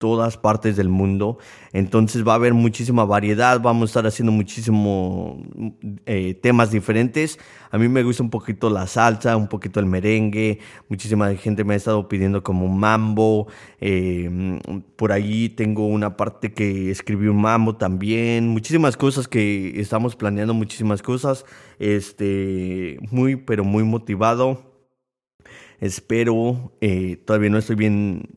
todas 0.00 0.38
partes 0.38 0.76
del 0.76 0.88
mundo. 0.88 1.36
Entonces 1.74 2.26
va 2.26 2.32
a 2.32 2.36
haber 2.36 2.54
muchísima 2.54 3.04
variedad, 3.04 3.60
vamos 3.60 3.82
a 3.82 3.90
estar 3.90 4.06
haciendo 4.06 4.32
muchísimos 4.32 5.36
eh, 6.06 6.32
temas 6.42 6.70
diferentes. 6.70 7.38
A 7.70 7.76
mí 7.76 7.86
me 7.86 8.02
gusta 8.02 8.22
un 8.22 8.30
poquito 8.30 8.70
la 8.70 8.86
salsa, 8.86 9.36
un 9.36 9.46
poquito 9.46 9.78
el 9.78 9.84
merengue. 9.84 10.58
Muchísima 10.88 11.34
gente 11.34 11.64
me 11.64 11.74
ha 11.74 11.76
estado 11.76 12.08
pidiendo 12.08 12.42
como 12.42 12.66
mambo. 12.66 13.48
Eh, 13.78 14.58
por 14.96 15.12
ahí 15.12 15.50
tengo 15.50 15.86
una 15.86 16.16
parte 16.16 16.54
que 16.54 16.90
escribí 16.90 17.26
un 17.28 17.42
mambo 17.42 17.76
también. 17.76 18.48
Muchísimas 18.48 18.96
cosas 18.96 19.28
que 19.28 19.78
estamos 19.78 20.16
planeando, 20.16 20.54
muchísimas 20.54 21.02
cosas. 21.02 21.44
Este, 21.78 22.98
muy, 23.10 23.36
pero 23.36 23.64
muy 23.64 23.84
motivado. 23.84 24.62
Espero, 25.78 26.72
eh, 26.80 27.16
todavía 27.26 27.50
no 27.50 27.58
estoy 27.58 27.76
bien 27.76 28.28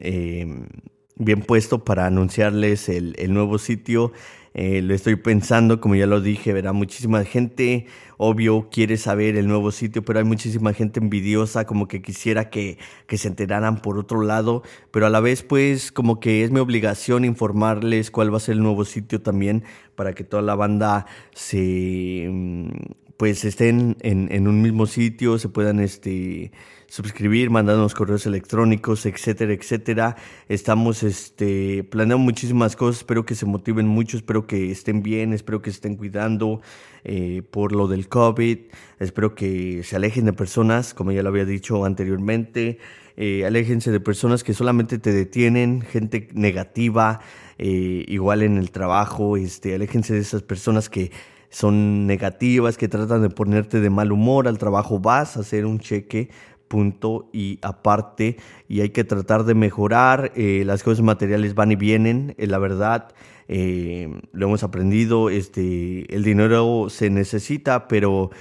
bien 1.15 1.41
puesto 1.41 1.84
para 1.84 2.06
anunciarles 2.06 2.89
el, 2.89 3.34
nuevo 3.34 3.58
sitio. 3.58 4.12
Eh, 4.56 4.84
lo 4.84 4.93
estoy 4.93 5.15
pensando, 5.15 5.82
como 5.82 5.95
ya 5.95 6.06
lo 6.06 6.21
dije, 6.21 6.54
verá 6.54 6.73
muchísima 6.73 7.23
gente, 7.23 7.88
obvio, 8.17 8.69
quiere 8.69 8.97
saber 8.97 9.36
el 9.36 9.47
nuevo 9.47 9.71
sitio, 9.71 10.06
pero 10.06 10.19
hay 10.19 10.26
muchísima 10.26 10.73
gente 10.73 10.99
envidiosa, 10.99 11.65
como 11.65 11.88
que 11.88 12.04
quisiera 12.04 12.52
que, 12.52 12.78
que 13.08 13.17
se 13.17 13.30
enteraran 13.30 13.82
por 13.82 13.97
otro 13.97 14.21
lado, 14.21 14.62
pero 14.91 15.08
a 15.08 15.10
la 15.10 15.21
vez, 15.21 15.41
pues, 15.41 15.91
como 15.91 16.19
que 16.19 16.43
es 16.43 16.52
mi 16.52 16.60
obligación 16.60 17.26
informarles 17.26 18.12
cuál 18.12 18.32
va 18.32 18.38
a 18.38 18.41
ser 18.41 18.54
el 18.54 18.62
nuevo 18.62 18.86
sitio 18.86 19.21
también, 19.23 19.63
para 19.95 20.13
que 20.13 20.23
toda 20.23 20.43
la 20.43 20.54
banda 20.54 21.08
se, 21.34 22.28
mm, 22.32 22.69
pues 23.17 23.45
estén 23.45 23.97
en, 24.02 24.47
un 24.47 24.62
mismo 24.62 24.86
sitio, 24.86 25.38
se 25.38 25.49
puedan 25.49 25.80
este, 25.80 26.52
suscribir, 26.88 27.49
mandarnos 27.49 27.93
correos 27.93 28.26
electrónicos, 28.26 29.06
etcétera, 29.06 29.54
etcétera. 29.54 30.15
Estamos 30.49 31.04
este, 31.04 31.84
planeando 31.84 32.23
muchísimas 32.23 32.76
cosas, 32.76 32.97
espero 32.97 33.26
que 33.26 33.36
se 33.36 33.45
motiven 33.45 33.88
mucho, 33.88 34.17
espero 34.17 34.47
que 34.47 34.71
estén 34.71 35.04
bien, 35.04 35.34
espero 35.34 35.62
que 35.62 35.69
estén 35.69 35.95
cuidando 35.95 36.62
eh, 37.04 37.43
por 37.49 37.71
lo 37.71 37.88
del 37.88 38.08
COVID, 38.08 38.60
espero 38.99 39.36
que 39.36 39.84
se 39.84 39.95
alejen 39.95 40.26
de 40.26 40.34
personas, 40.34 40.93
como 40.93 41.12
ya 41.12 41.23
lo 41.23 41.30
había 41.30 41.45
dicho 41.45 41.86
anteriormente, 41.86 42.80
eh, 43.15 43.45
aléjense 43.45 43.91
de 43.91 43.99
personas 43.99 44.43
que 44.43 44.54
solamente 44.54 44.97
te 44.97 45.12
detienen, 45.13 45.82
gente 45.82 46.30
negativa, 46.34 47.21
eh, 47.60 48.06
igual 48.08 48.41
en 48.41 48.58
el 48.58 48.71
trabajo, 48.71 49.38
este, 49.38 49.76
aléjense 49.76 50.15
de 50.15 50.19
esas 50.19 50.41
personas 50.41 50.89
que 50.89 51.12
son 51.53 52.07
negativas, 52.07 52.77
que 52.77 52.87
tratan 52.87 53.21
de 53.21 53.29
ponerte 53.29 53.79
de 53.79 53.89
mal 53.89 54.11
humor 54.11 54.47
al 54.47 54.57
trabajo, 54.57 54.99
vas 54.99 55.37
a 55.37 55.41
hacer 55.41 55.65
un 55.65 55.79
cheque 55.79 56.29
punto 56.67 57.29
y 57.31 57.59
aparte 57.61 58.37
y 58.67 58.81
hay 58.81 58.89
que 58.89 59.03
tratar 59.03 59.43
de 59.43 59.53
mejorar 59.53 60.31
eh, 60.35 60.63
las 60.65 60.81
cosas 60.81 61.03
materiales 61.03 61.53
van 61.53 61.71
y 61.71 61.75
vienen 61.75 62.35
la 62.39 62.57
verdad 62.57 63.13
lo 63.47 64.47
hemos 64.47 64.63
aprendido 64.63 65.29
este 65.29 66.11
el 66.15 66.23
dinero 66.23 66.87
se 66.89 67.11
necesita 67.11 67.87
pero 67.87 68.31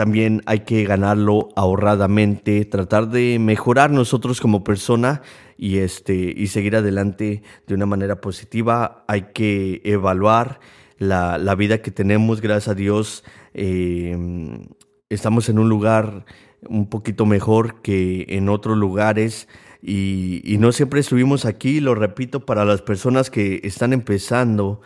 también 0.00 0.40
hay 0.46 0.60
que 0.60 0.84
ganarlo 0.84 1.50
ahorradamente, 1.56 2.64
tratar 2.64 3.10
de 3.10 3.38
mejorar 3.38 3.90
nosotros 3.90 4.40
como 4.40 4.64
persona 4.64 5.20
y, 5.58 5.76
este, 5.76 6.14
y 6.14 6.46
seguir 6.46 6.76
adelante 6.76 7.42
de 7.66 7.74
una 7.74 7.84
manera 7.84 8.18
positiva. 8.22 9.04
Hay 9.08 9.32
que 9.34 9.82
evaluar 9.84 10.60
la, 11.00 11.54
vida 11.56 11.82
que 11.82 11.90
tenemos, 11.90 12.40
gracias 12.40 12.68
a 12.68 12.74
Dios. 12.74 13.24
Em, 13.52 14.66
estamos 15.08 15.48
en 15.48 15.58
un 15.58 15.68
lugar 15.68 16.24
un 16.68 16.88
poquito 16.88 17.26
mejor 17.26 17.82
que 17.82 18.26
en 18.28 18.48
otros 18.48 18.78
lugares. 18.78 19.48
Y, 19.82 20.42
y, 20.44 20.58
no 20.58 20.70
siempre 20.70 21.00
estuvimos 21.00 21.44
aquí, 21.44 21.80
lo 21.80 21.96
repito, 21.96 22.46
para 22.46 22.64
las 22.64 22.82
personas 22.82 23.30
que 23.30 23.60
están 23.64 23.92
empezando, 23.92 24.82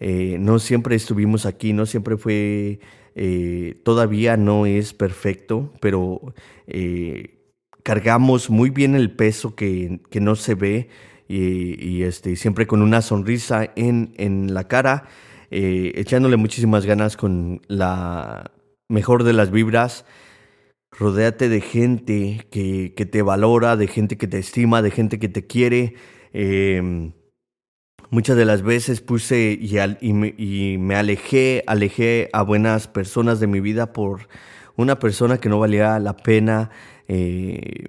eh, 0.00 0.38
no 0.40 0.58
siempre 0.58 0.96
estuvimos 0.96 1.44
aquí, 1.44 1.72
no 1.72 1.84
siempre 1.84 2.16
fue 2.16 2.80
eh, 3.20 3.80
todavía 3.84 4.36
no 4.36 4.64
es 4.64 4.94
perfecto, 4.94 5.72
pero 5.80 6.34
eh, 6.68 7.40
cargamos 7.82 8.48
muy 8.48 8.70
bien 8.70 8.94
el 8.94 9.10
peso 9.10 9.56
que, 9.56 10.00
no 10.20 10.36
se 10.36 10.54
ve 10.54 10.88
y, 11.26 12.04
este, 12.04 12.36
siempre 12.36 12.68
con 12.68 12.80
una 12.80 13.02
sonrisa 13.02 13.72
en, 13.74 14.14
en 14.18 14.54
la 14.54 14.68
cara, 14.68 15.08
eh, 15.50 15.92
echándole 15.96 16.36
muchísimas 16.36 16.86
ganas 16.86 17.16
con 17.16 17.62
la 17.68 18.52
mejor 18.88 19.24
de 19.24 19.32
las 19.32 19.50
vibras. 19.50 20.04
Rodéate 20.90 21.48
de 21.48 21.60
gente 21.60 22.46
que, 22.50 22.94
que 22.96 23.06
te 23.06 23.22
valora, 23.22 23.76
de 23.76 23.86
gente 23.86 24.16
que 24.16 24.26
te 24.26 24.38
estima, 24.38 24.82
de 24.82 24.90
gente 24.90 25.18
que 25.18 25.28
te 25.28 25.46
quiere. 25.46 25.94
Muchas 28.10 28.38
de 28.38 28.46
las 28.46 28.62
veces 28.62 29.02
puse 29.02 29.58
y, 29.60 29.76
y, 30.00 30.78
me, 30.78 30.94
alejé, 30.96 31.62
alejé 31.66 32.30
a 32.32 32.40
buenas 32.42 32.88
personas 32.88 33.38
de 33.38 33.46
mi 33.46 33.60
vida 33.60 33.92
por 33.92 34.28
una 34.76 34.98
persona 34.98 35.38
que 35.38 35.50
no 35.50 35.58
valía 35.58 35.98
la 35.98 36.16
pena. 36.16 36.70
Eh, 37.06 37.88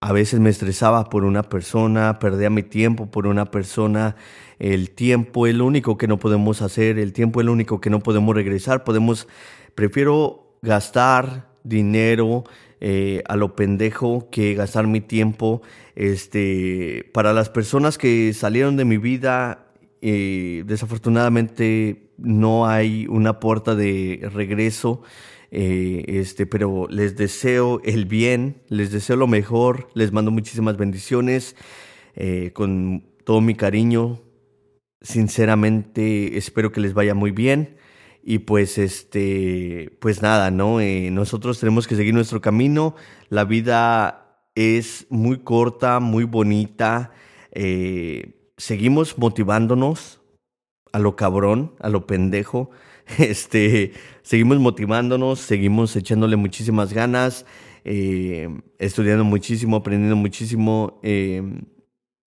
a 0.00 0.12
veces 0.12 0.40
me 0.40 0.48
estresaba 0.48 1.10
por 1.10 1.24
una 1.24 1.42
persona, 1.42 2.18
perdía 2.18 2.48
mi 2.48 2.62
tiempo 2.62 3.10
por 3.10 3.26
una 3.26 3.50
persona. 3.50 4.16
El 4.58 4.90
tiempo 4.90 5.46
es 5.46 5.54
único 5.56 5.98
que 5.98 6.08
no 6.08 6.18
podemos 6.18 6.62
hacer, 6.62 6.98
el 6.98 7.12
tiempo 7.12 7.40
es 7.40 7.46
único 7.46 7.80
que 7.82 7.90
no 7.90 8.00
podemos 8.00 8.34
regresar. 8.34 8.82
Podemos, 8.82 9.28
prefiero 9.74 10.56
gastar 10.62 11.50
dinero 11.64 12.44
eh, 12.80 13.22
a 13.28 13.36
lo 13.36 13.54
pendejo 13.54 14.30
que 14.30 14.54
gastar 14.54 14.86
mi 14.86 15.02
tiempo. 15.02 15.60
Este, 15.94 17.10
para 17.12 17.34
las 17.34 17.50
personas 17.50 17.98
que 17.98 18.32
salieron 18.32 18.78
de 18.78 18.86
mi 18.86 18.96
vida, 18.96 19.66
eh, 20.00 20.62
desafortunadamente 20.66 22.10
no 22.16 22.66
hay 22.66 23.06
una 23.06 23.38
puerta 23.38 23.74
de 23.74 24.26
regreso. 24.32 25.02
Eh, 25.50 26.04
este, 26.06 26.46
pero 26.46 26.86
les 26.88 27.16
deseo 27.16 27.80
el 27.84 28.04
bien, 28.06 28.62
les 28.68 28.92
deseo 28.92 29.16
lo 29.16 29.26
mejor, 29.26 29.88
les 29.94 30.12
mando 30.12 30.30
muchísimas 30.30 30.76
bendiciones 30.76 31.56
con 32.52 33.04
todo 33.24 33.40
mi 33.40 33.54
cariño. 33.54 34.20
Sinceramente 35.00 36.36
espero 36.36 36.72
que 36.72 36.80
les 36.80 36.92
vaya 36.92 37.14
muy 37.14 37.30
bien. 37.30 37.78
Y 38.22 38.40
pues 38.40 38.76
este, 38.76 39.96
pues 40.00 40.20
nada, 40.22 40.50
¿no? 40.50 40.80
Eh, 40.80 41.10
nosotros 41.10 41.58
tenemos 41.58 41.86
que 41.86 41.96
seguir 41.96 42.12
nuestro 42.12 42.40
camino. 42.40 42.94
La 43.28 43.44
vida 43.44 44.44
es 44.54 45.06
muy 45.08 45.38
corta, 45.38 46.00
muy 46.00 46.24
bonita. 46.24 47.12
Eh, 47.52 48.52
seguimos 48.58 49.16
motivándonos 49.16 50.20
a 50.92 50.98
lo 50.98 51.16
cabrón, 51.16 51.74
a 51.80 51.88
lo 51.88 52.06
pendejo. 52.06 52.70
Este, 53.18 53.92
seguimos 54.22 54.58
motivándonos, 54.58 55.40
seguimos 55.40 55.96
echándole 55.96 56.36
muchísimas 56.36 56.92
ganas, 56.92 57.44
eh, 57.84 58.48
estudiando 58.78 59.24
muchísimo, 59.24 59.76
aprendiendo 59.76 60.16
muchísimo. 60.16 61.00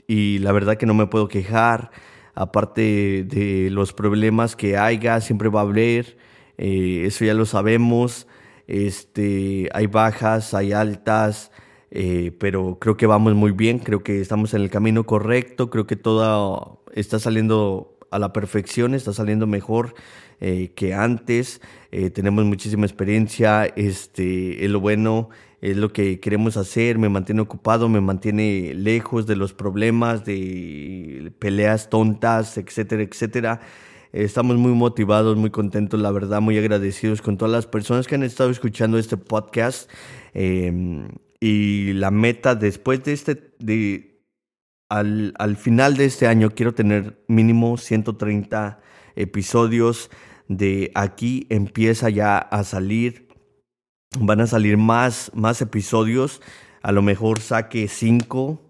y 0.08 0.40
la 0.40 0.52
verdad 0.52 0.78
que 0.78 0.86
no 0.86 0.94
me 0.94 1.08
puedo 1.08 1.28
quejar 1.28 1.92
aparte 2.36 3.24
de 3.28 3.70
los 3.72 3.94
problemas 3.94 4.56
que 4.56 4.78
haya, 4.78 5.22
siempre 5.22 5.50
va 5.50 5.62
a 5.62 5.64
haber, 5.64 6.18
eh, 6.58 7.04
eso 7.06 7.26
ya 7.26 7.34
lo 7.34 7.46
sabemos, 7.46 8.28
este, 8.68 9.70
hay 9.74 9.88
bajas, 9.88 10.54
hay 10.54 10.74
altas, 10.74 11.52
eh, 11.92 12.32
pero 12.40 12.80
creo 12.80 12.98
que 12.98 13.06
vamos 13.06 13.36
muy 13.36 13.52
bien, 13.52 13.80
creo 13.80 14.04
que 14.04 14.20
estamos 14.20 14.54
en 14.54 14.62
el 14.62 14.70
camino 14.70 15.06
correcto, 15.06 15.70
creo 15.70 15.86
que 15.86 15.96
todo 15.96 16.84
está 16.94 17.20
saliendo 17.20 17.98
a 18.14 18.20
la 18.20 18.34
perfección, 18.34 18.94
está 18.94 19.14
saliendo 19.14 19.48
mejor 19.48 19.96
eh, 20.40 20.72
que 20.76 20.94
antes, 20.94 21.62
tenemos 22.14 22.44
muchísima 22.46 22.86
experiencia, 22.86 23.66
este, 23.66 24.66
es 24.66 24.72
lo 24.72 24.80
bueno, 24.80 25.30
es 25.62 25.78
lo 25.78 25.94
que 25.94 26.20
queremos 26.20 26.58
hacer, 26.58 26.98
me 26.98 27.08
mantiene 27.08 27.40
ocupado, 27.40 27.88
me 27.88 28.02
mantiene 28.02 28.74
lejos 28.76 29.26
de 29.28 29.38
los 29.38 29.54
problemas, 29.54 30.26
de 30.26 31.32
peleas 31.40 31.90
tontas, 31.90 32.58
etcétera, 32.58 33.04
etcétera. 33.04 33.62
Estamos 34.12 34.58
muy 34.58 34.74
motivados, 34.74 35.38
muy 35.38 35.52
contentos, 35.52 36.02
la 36.02 36.12
verdad, 36.12 36.42
muy 36.42 36.58
agradecidos 36.58 37.22
con 37.22 37.38
todas 37.38 37.52
las 37.54 37.66
personas 37.66 38.08
que 38.08 38.16
han 38.16 38.24
estado 38.24 38.50
escuchando 38.50 38.98
este 38.98 39.16
podcast. 39.16 39.90
Em, 40.34 41.08
y 41.40 41.94
la 41.94 42.12
meta 42.12 42.56
después 42.56 43.02
de 43.06 43.14
este, 43.14 43.54
al, 45.00 45.34
al 45.38 45.58
final 45.58 45.98
de 45.98 46.06
este 46.06 46.28
año, 46.28 46.52
quiero 46.52 46.74
tener 46.74 47.24
mínimo 47.28 47.78
130 47.78 48.80
episodios. 49.16 50.10
De 50.48 50.92
aquí 50.94 51.48
empieza 51.50 52.10
ya 52.10 52.38
a 52.38 52.64
salir 52.64 53.24
Van 54.20 54.42
a 54.42 54.48
salir 54.48 54.78
más, 54.78 55.32
más 55.34 55.62
episodios. 55.62 56.42
A 56.84 56.92
lo 56.92 57.02
mejor 57.02 57.40
saque 57.40 57.88
cinco 57.88 58.62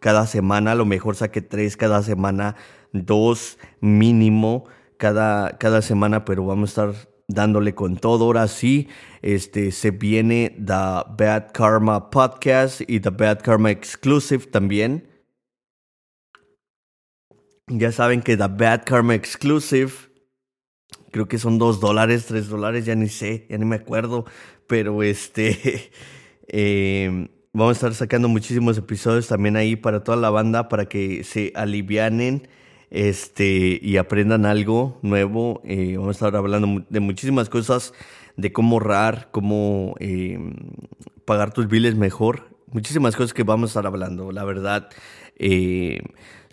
cada 0.00 0.26
semana, 0.26 0.72
a 0.72 0.74
lo 0.74 0.84
mejor 0.84 1.16
saque 1.16 1.42
tres 1.42 1.76
cada 1.76 2.02
semana, 2.02 2.56
dos 2.92 3.58
mínimo 3.80 4.64
cada, 4.98 5.58
cada 5.58 5.82
semana, 5.82 6.24
pero 6.24 6.46
vamos 6.46 6.78
a 6.78 6.86
estar 6.86 7.08
dándole 7.26 7.74
con 7.74 7.96
todo. 7.96 8.26
Ahora 8.26 8.46
sí, 8.46 8.88
este, 9.22 9.72
se 9.72 9.90
viene 9.90 10.54
The 10.56 11.04
Bad 11.18 11.50
Karma 11.52 12.10
Podcast 12.10 12.82
y 12.86 13.00
The 13.00 13.10
Bad 13.10 13.40
Karma 13.42 13.72
Exclusive 13.72 14.46
también. 14.46 15.08
Ya 17.78 17.92
saben 17.92 18.22
que 18.22 18.36
The 18.36 18.48
Bad 18.48 18.84
Karma 18.84 19.14
Exclusive, 19.14 19.92
creo 21.10 21.26
que 21.26 21.38
son 21.38 21.58
dos 21.58 21.80
dólares, 21.80 22.26
tres 22.26 22.48
dólares, 22.48 22.84
ya 22.84 22.94
ni 22.94 23.08
sé, 23.08 23.46
ya 23.48 23.58
ni 23.58 23.64
me 23.64 23.76
acuerdo 23.76 24.26
pero 24.72 25.02
este, 25.02 25.90
em, 26.48 27.28
vamos 27.52 27.72
a 27.72 27.76
estar 27.76 27.94
sacando 27.94 28.26
muchísimos 28.26 28.78
episodios 28.78 29.28
también 29.28 29.56
ahí 29.56 29.76
para 29.76 30.02
toda 30.02 30.16
la 30.16 30.30
banda, 30.30 30.70
para 30.70 30.86
que 30.86 31.24
se 31.24 31.52
alivianen 31.54 32.48
este, 32.90 33.78
y 33.82 33.98
aprendan 33.98 34.46
algo 34.46 34.98
nuevo. 35.02 35.60
Eh, 35.64 35.96
vamos 35.98 36.16
a 36.16 36.26
estar 36.26 36.36
hablando 36.36 36.86
de 36.88 37.00
muchísimas 37.00 37.50
cosas, 37.50 37.92
de 38.38 38.50
cómo 38.50 38.76
ahorrar, 38.76 39.28
cómo 39.30 39.94
em, 40.00 40.54
pagar 41.26 41.52
tus 41.52 41.68
biles 41.68 41.94
mejor. 41.94 42.48
Muchísimas 42.72 43.14
cosas 43.14 43.34
que 43.34 43.42
vamos 43.42 43.68
a 43.68 43.72
estar 43.72 43.86
hablando, 43.86 44.32
la 44.32 44.44
verdad. 44.44 44.88
Eh, 45.36 46.00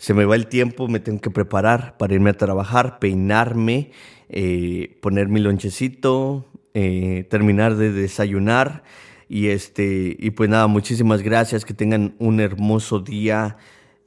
se 0.00 0.14
me 0.14 0.24
va 0.24 0.34
el 0.34 0.46
tiempo, 0.46 0.88
me 0.88 0.98
tengo 0.98 1.20
que 1.20 1.30
preparar 1.30 1.98
para 1.98 2.14
irme 2.14 2.30
a 2.30 2.36
trabajar, 2.38 2.98
peinarme, 3.00 3.90
eh, 4.30 4.98
poner 5.02 5.28
mi 5.28 5.40
lonchecito, 5.40 6.46
eh, 6.72 7.26
terminar 7.28 7.76
de 7.76 7.92
desayunar. 7.92 8.82
Y, 9.28 9.48
este, 9.48 10.16
y 10.18 10.30
pues 10.30 10.48
nada, 10.48 10.68
muchísimas 10.68 11.20
gracias, 11.20 11.66
que 11.66 11.74
tengan 11.74 12.14
un 12.18 12.40
hermoso 12.40 13.00
día 13.00 13.58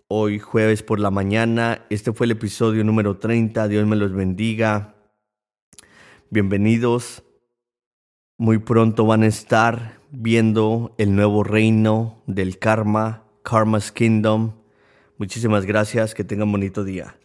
hoy 0.08 0.40
jueves 0.40 0.82
por 0.82 1.00
la 1.00 1.12
mañana. 1.12 1.86
Este 1.92 2.12
fue 2.12 2.26
el 2.26 2.32
episodio 2.32 2.84
número 2.84 3.20
30, 3.20 3.68
Dios 3.68 3.86
me 3.86 3.96
los 3.96 4.14
bendiga. 4.14 4.96
Bienvenidos, 6.32 7.22
muy 8.40 8.58
pronto 8.58 9.06
van 9.06 9.22
a 9.22 9.28
estar 9.28 10.00
viendo 10.10 10.96
el 10.98 11.16
nuevo 11.16 11.44
reino 11.44 12.24
del 12.26 12.58
karma, 12.58 13.26
Karma's 13.44 13.92
Kingdom. 13.92 14.63
Muchísimas 15.24 15.66
gracias, 15.66 16.14
que 16.14 16.26
tengan 16.26 16.52
bonito 16.52 16.84
día. 16.84 17.16